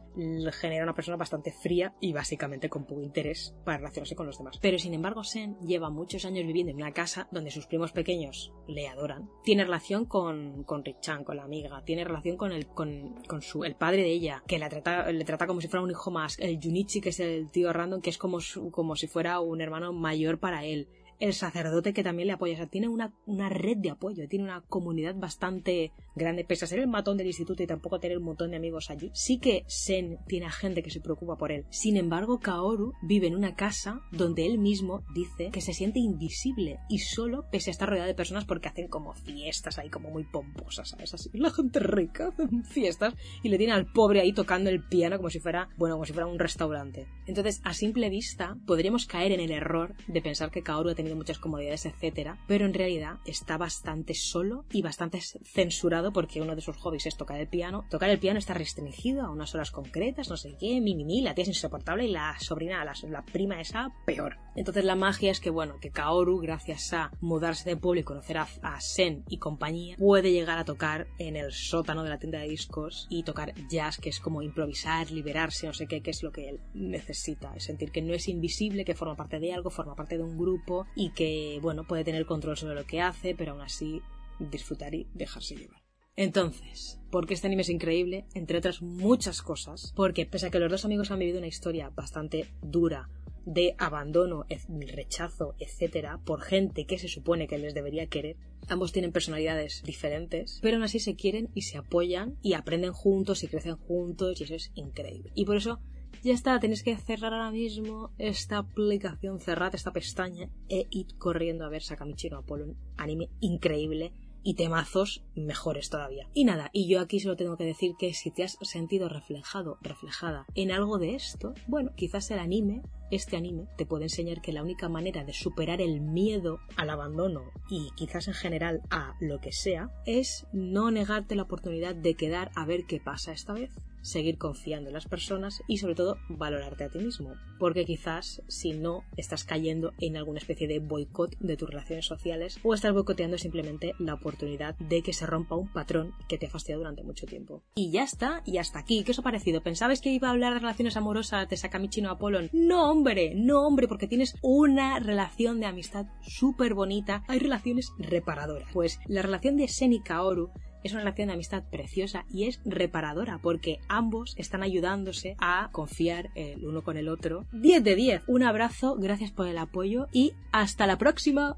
genera 0.53 0.85
una 0.85 0.95
persona 0.95 1.17
bastante 1.17 1.51
fría 1.51 1.95
y 2.01 2.13
básicamente 2.13 2.69
con 2.69 2.85
poco 2.85 3.03
interés 3.03 3.55
para 3.65 3.79
relacionarse 3.79 4.15
con 4.15 4.27
los 4.27 4.39
demás. 4.39 4.59
Pero 4.61 4.79
sin 4.79 4.95
embargo, 4.95 5.25
Sen 5.25 5.59
lleva 5.61 5.91
muchos 5.91 6.25
años 6.25 6.47
viviendo 6.47 6.73
en 6.73 6.77
una 6.77 6.93
casa 6.93 7.29
donde 7.31 7.51
sus 7.51 7.67
primos 7.67 7.93
pequeños 7.93 8.53
le 8.67 8.89
adoran. 8.89 9.31
Tiene 9.45 9.56
relación 9.65 10.05
con, 10.05 10.65
con 10.65 10.85
Richan, 10.85 11.25
con 11.25 11.37
la 11.37 11.45
amiga. 11.45 11.83
Tiene 11.85 12.05
relación 12.05 12.37
con 12.37 12.53
el, 12.53 12.67
con, 12.67 13.17
con 13.27 13.43
su, 13.43 13.65
el 13.65 13.75
padre 13.75 14.03
de 14.03 14.11
ella, 14.11 14.43
que 14.47 14.59
la 14.59 14.69
trata, 14.69 15.11
le 15.11 15.25
trata 15.25 15.47
como 15.47 15.61
si 15.61 15.69
fuera 15.69 15.85
un 15.85 15.91
hijo 15.91 16.11
más. 16.11 16.39
El 16.39 16.59
Junichi, 16.63 17.01
que 17.01 17.11
es 17.11 17.21
el 17.21 17.51
tío 17.51 17.73
random, 17.73 18.01
que 18.01 18.11
es 18.11 18.19
como, 18.19 18.39
como 18.71 18.97
si 18.97 19.07
fuera 19.07 19.41
un 19.41 19.61
hermano 19.61 19.93
mayor 19.93 20.39
para 20.39 20.65
él 20.65 20.89
el 21.21 21.35
sacerdote 21.35 21.93
que 21.93 22.03
también 22.03 22.29
le 22.29 22.35
apoya. 22.35 22.55
O 22.55 22.57
sea, 22.57 22.67
tiene 22.67 22.89
una, 22.89 23.13
una, 23.27 23.49
red 23.49 23.77
de 23.79 23.91
apoyo, 23.91 24.29
tiene 24.29 24.45
una 24.45 24.63
comunidad 24.63 25.15
bastante 25.15 25.93
grande, 26.15 26.45
pese 26.45 26.65
a 26.65 26.69
ser 26.69 26.79
el 26.81 26.89
matón 26.89 27.17
del 27.17 27.27
instituto 27.27 27.63
y 27.63 27.67
tampoco 27.67 27.99
tener 27.99 28.19
un 28.19 28.25
montón 28.25 28.51
de 28.51 28.57
amigos 28.57 28.91
allí. 28.91 29.11
Sí 29.15 29.39
que 29.39 29.65
Sen 29.67 30.19
tiene 30.27 30.51
gente 30.51 30.83
que 30.83 30.91
se 30.91 31.01
preocupa 31.01 31.37
por 31.37 31.53
él. 31.53 31.67
Sin 31.71 31.97
embargo, 31.97 32.41
Kaoru 32.41 32.93
vive 33.03 33.27
en 33.27 33.37
una 33.37 33.55
casa 33.55 34.01
donde 34.11 34.47
él 34.47 34.59
mismo 34.59 35.05
dice 35.15 35.51
que 35.51 35.61
se 35.61 35.73
siente 35.73 35.99
invisible 35.99 36.79
y 36.89 36.99
solo 36.99 37.47
pese 37.51 37.71
a 37.71 37.73
estar 37.73 37.89
rodeado 37.89 38.09
de 38.09 38.15
personas 38.15 38.45
porque 38.45 38.69
hacen 38.69 38.89
como 38.89 39.15
fiestas 39.15 39.79
ahí 39.79 39.91
como 39.91 40.11
muy 40.11 40.25
pomposas, 40.25 40.91
¿sabes? 40.91 41.15
Así, 41.15 41.31
la 41.33 41.51
gente 41.51 41.81
rica 41.81 42.29
hacen 42.39 42.65
fiestas 42.65 43.15
y 43.43 43.49
le 43.49 43.59
tiene 43.59 43.73
al 43.73 43.91
pobre 43.93 44.21
ahí 44.21 44.33
tocando 44.33 44.71
el 44.71 44.83
piano 44.83 45.17
como 45.17 45.31
si 45.31 45.41
fuera, 45.41 45.69
bueno, 45.77 45.97
como 45.97 46.05
si 46.05 46.13
fuera 46.13 46.27
un 46.27 46.39
restaurante. 46.39 47.07
Entonces, 47.27 47.61
a 47.65 47.75
simple 47.75 48.11
vista, 48.11 48.57
podríamos 48.67 49.07
caer 49.07 49.33
en 49.33 49.41
el 49.41 49.51
error 49.51 49.95
de 50.07 50.23
pensar 50.23 50.51
que 50.51 50.63
Kaoru 50.63 50.91
ha 50.91 50.95
muchas 51.15 51.39
comodidades, 51.39 51.87
etcétera, 51.87 52.39
pero 52.47 52.67
en 52.67 52.75
realidad 52.75 53.19
está 53.25 53.57
bastante 53.57 54.15
solo 54.15 54.65
y 54.73 54.83
bastante 54.83 55.21
censurado 55.21 56.13
porque 56.13 56.43
uno 56.43 56.55
de 56.55 56.63
sus 56.63 56.77
hobbies 56.77 57.07
es 57.07 57.17
tocar 57.17 57.41
el 57.41 57.49
piano. 57.49 57.85
Tocar 57.91 58.11
el 58.11 58.19
piano 58.19 58.39
está 58.39 58.55
restringido 58.55 59.23
a 59.23 59.31
unas 59.31 59.55
horas 59.55 59.71
concretas, 59.71 60.29
no 60.29 60.37
sé 60.37 60.57
qué, 60.59 60.81
mi, 60.81 60.97
la 61.23 61.35
tía 61.35 61.43
es 61.43 61.49
insoportable 61.49 62.07
y 62.07 62.11
la 62.11 62.37
sobrina, 62.41 62.85
la, 62.85 62.95
la 63.09 63.25
prima 63.25 63.61
esa, 63.61 63.93
peor. 64.05 64.39
Entonces 64.55 64.85
la 64.85 64.97
magia 64.97 65.31
es 65.31 65.41
que, 65.41 65.51
bueno, 65.51 65.79
que 65.81 65.91
Kaoru, 65.91 66.39
gracias 66.39 66.93
a 66.93 67.11
mudarse 67.21 67.69
de 67.69 67.77
pueblo 67.77 68.01
y 68.01 68.05
conocer 68.05 68.39
a, 68.39 68.49
a 68.63 68.81
Sen 68.81 69.25
y 69.29 69.39
compañía, 69.39 69.97
puede 69.97 70.33
llegar 70.33 70.59
a 70.59 70.65
tocar 70.65 71.07
en 71.19 71.37
el 71.37 71.53
sótano 71.53 72.03
de 72.03 72.11
la 72.11 72.19
tienda 72.19 72.39
de 72.39 72.49
discos 72.49 73.07
y 73.11 73.23
tocar 73.23 73.55
jazz, 73.69 73.99
que 73.99 74.09
es 74.09 74.21
como 74.21 74.43
improvisar, 74.43 75.11
liberarse, 75.11 75.67
no 75.67 75.75
sé 75.75 75.87
qué, 75.87 76.01
que 76.01 76.11
es 76.11 76.23
lo 76.23 76.33
que 76.33 76.49
él 76.49 76.61
necesita. 76.75 77.55
Es 77.55 77.65
sentir 77.65 77.91
que 77.91 78.03
no 78.03 78.15
es 78.15 78.29
invisible, 78.29 78.85
que 78.85 78.95
forma 78.95 79.17
parte 79.17 79.39
de 79.41 79.53
algo, 79.53 79.71
forma 79.71 79.95
parte 79.95 80.17
de 80.17 80.25
un 80.25 80.39
grupo 80.39 80.87
y 80.97 81.11
que, 81.11 81.61
bueno, 81.63 81.85
puede 81.85 82.03
tener 82.03 82.27
control 82.27 82.57
sobre 82.57 82.75
lo 82.75 82.87
que 82.87 83.01
hace, 83.01 83.37
pero 83.37 83.53
aún 83.53 83.61
así 83.61 84.03
disfrutar 84.41 84.95
y 84.95 85.07
dejarse 85.15 85.55
llevar. 85.55 85.81
Entonces, 86.17 86.99
¿por 87.11 87.27
qué 87.27 87.35
este 87.35 87.47
anime 87.47 87.63
es 87.63 87.69
increíble? 87.69 88.25
Entre 88.35 88.57
otras 88.57 88.81
muchas 88.81 89.43
cosas, 89.43 89.93
porque 89.95 90.25
pese 90.25 90.47
a 90.47 90.51
que 90.51 90.59
los 90.59 90.71
dos 90.71 90.87
amigos 90.87 91.11
han 91.11 91.19
vivido 91.19 91.39
una 91.39 91.47
historia 91.47 91.91
bastante 91.91 92.49
dura 92.63 93.11
de 93.45 93.77
abandono, 93.79 94.45
rechazo, 94.89 95.55
etcétera, 95.59 96.19
por 96.25 96.41
gente 96.41 96.87
que 96.87 96.99
se 96.99 97.09
supone 97.09 97.47
que 97.47 97.59
les 97.59 97.75
debería 97.75 98.09
querer, 98.09 98.37
ambos 98.69 98.93
tienen 98.93 99.13
personalidades 99.13 99.83
diferentes, 99.85 100.59
pero 100.63 100.77
aún 100.77 100.85
así 100.85 100.99
se 100.99 101.15
quieren 101.15 101.51
y 101.55 101.63
se 101.63 101.79
apoyan 101.79 102.39
y 102.43 102.55
aprenden 102.55 102.93
juntos 102.93 103.45
y 103.45 103.49
crecen 103.49 103.77
juntos 103.77 104.41
y 104.41 104.45
eso 104.45 104.55
es 104.55 104.73
increíble. 104.75 105.31
Y 105.35 105.45
por 105.45 105.57
eso 105.57 105.81
ya 106.27 106.35
está, 106.35 106.59
tenéis 106.59 106.83
que 106.83 106.97
cerrar 106.97 107.33
ahora 107.33 107.53
mismo 107.53 108.11
esta 108.19 108.59
aplicación, 108.59 109.39
cerrad 109.39 109.77
esta 109.77 109.93
pestaña 109.93 110.51
e 110.69 110.89
id 110.91 111.11
corriendo 111.19 111.65
a 111.65 111.69
ver 111.69 111.83
Sakamichi 111.85 112.31
no 112.31 112.39
Apollo, 112.39 112.75
anime 112.97 113.31
increíble 113.39 114.13
y 114.43 114.55
temazos 114.55 115.25
mejores 115.37 115.89
todavía. 115.89 116.29
Y 116.35 116.45
nada, 116.45 116.71
y 116.73 116.89
yo 116.89 117.01
aquí 117.01 117.21
solo 117.21 117.37
tengo 117.37 117.57
que 117.57 117.65
decir 117.65 117.93
que 117.97 118.13
si 118.13 118.33
te 118.33 118.43
has 118.43 118.59
sentido 118.63 119.09
reflejado, 119.09 119.79
reflejada 119.81 120.47
en 120.57 120.73
algo 120.73 120.99
de 120.99 121.15
esto, 121.15 121.55
bueno, 121.69 121.93
quizás 121.95 122.29
el 122.33 122.41
anime, 122.41 122.83
este 123.13 123.37
anime, 123.37 123.69
te 123.79 123.87
puede 123.87 124.07
enseñar 124.07 124.41
que 124.41 124.53
la 124.53 124.65
única 124.65 124.89
manera 124.89 125.23
de 125.23 125.33
superar 125.33 125.81
el 125.81 126.01
miedo 126.01 126.59
al 126.77 126.91
abandono 126.91 127.53
y 127.71 127.91
quizás 127.95 128.27
en 128.27 128.35
general 128.35 128.83
a 128.91 129.15
lo 129.21 129.39
que 129.39 129.53
sea, 129.53 129.91
es 130.07 130.49
no 130.53 130.91
negarte 130.91 131.37
la 131.37 131.45
oportunidad 131.45 131.95
de 131.95 132.15
quedar 132.15 132.51
a 132.57 132.67
ver 132.67 132.85
qué 132.87 132.99
pasa 132.99 133.31
esta 133.31 133.53
vez 133.53 133.71
seguir 134.07 134.39
confiando 134.39 134.89
en 134.89 134.95
las 134.95 135.07
personas 135.07 135.63
y 135.67 135.79
sobre 135.79 135.95
todo 135.95 136.17
valorarte 136.29 136.85
a 136.85 136.89
ti 136.89 136.99
mismo. 136.99 137.35
Porque 137.59 137.85
quizás 137.85 138.43
si 138.49 138.73
no 138.73 139.03
estás 139.17 139.45
cayendo 139.45 139.93
en 139.99 140.17
alguna 140.17 140.39
especie 140.39 140.69
de 140.69 140.79
boicot 140.79 141.37
de 141.39 141.57
tus 141.57 141.69
relaciones 141.69 142.07
sociales 142.07 142.59
o 142.63 142.75
estás 142.75 142.93
boicoteando 142.93 143.37
simplemente 143.37 143.95
la 143.99 144.15
oportunidad 144.15 144.77
de 144.79 145.03
que 145.03 145.13
se 145.13 145.27
rompa 145.27 145.57
un 145.57 145.73
patrón 145.73 146.13
que 146.29 146.39
te 146.39 146.47
ha 146.47 146.51
fastidiado 146.51 146.83
durante 146.83 147.03
mucho 147.03 147.27
tiempo. 147.27 147.63
Y 147.75 147.91
ya 147.91 148.05
está, 148.05 148.43
y 148.47 148.59
hasta 148.59 148.79
aquí. 148.79 149.03
¿Qué 149.03 149.11
os 149.11 149.19
ha 149.19 149.23
parecido? 149.23 149.63
¿Pensabais 149.63 150.01
que 150.01 150.13
iba 150.13 150.29
a 150.29 150.31
hablar 150.31 150.55
de 150.55 150.61
relaciones 150.61 150.97
amorosas 150.97 151.49
de 151.49 151.57
Sakamichi 151.57 152.01
no 152.01 152.11
Apollon? 152.11 152.51
No, 152.53 152.91
hombre, 152.91 153.35
no, 153.35 153.67
hombre, 153.67 153.89
porque 153.89 154.07
tienes 154.07 154.37
una 154.43 155.01
relación 155.01 155.59
de 155.61 155.67
amistad 155.67 156.07
súper 156.23 156.75
bonita. 156.75 157.25
Hay 157.27 157.41
relaciones 157.41 157.91
reparadoras. 157.99 158.69
Pues 158.73 159.01
la 159.07 159.23
relación 159.23 159.57
de 159.57 159.69
Sen 159.69 159.93
y 159.93 160.01
Kaoru 160.01 160.51
es 160.87 160.93
una 160.93 161.03
relación 161.03 161.29
de 161.29 161.35
amistad 161.35 161.65
preciosa 161.71 162.25
y 162.31 162.45
es 162.45 162.61
reparadora 162.65 163.39
porque 163.43 163.79
ambos 163.89 164.35
están 164.39 164.63
ayudándose 164.63 165.37
a 165.39 165.69
confiar 165.73 166.31
el 166.35 166.65
uno 166.65 166.83
con 166.83 166.97
el 166.97 167.09
otro. 167.09 167.47
10 167.53 167.85
de 167.85 167.95
10. 167.95 168.23
Un 168.27 168.43
abrazo, 168.43 168.97
gracias 168.97 169.31
por 169.31 169.47
el 169.47 169.59
apoyo 169.59 170.07
y 170.13 170.33
hasta 170.53 170.87
la 170.87 170.99
próxima. 170.99 171.57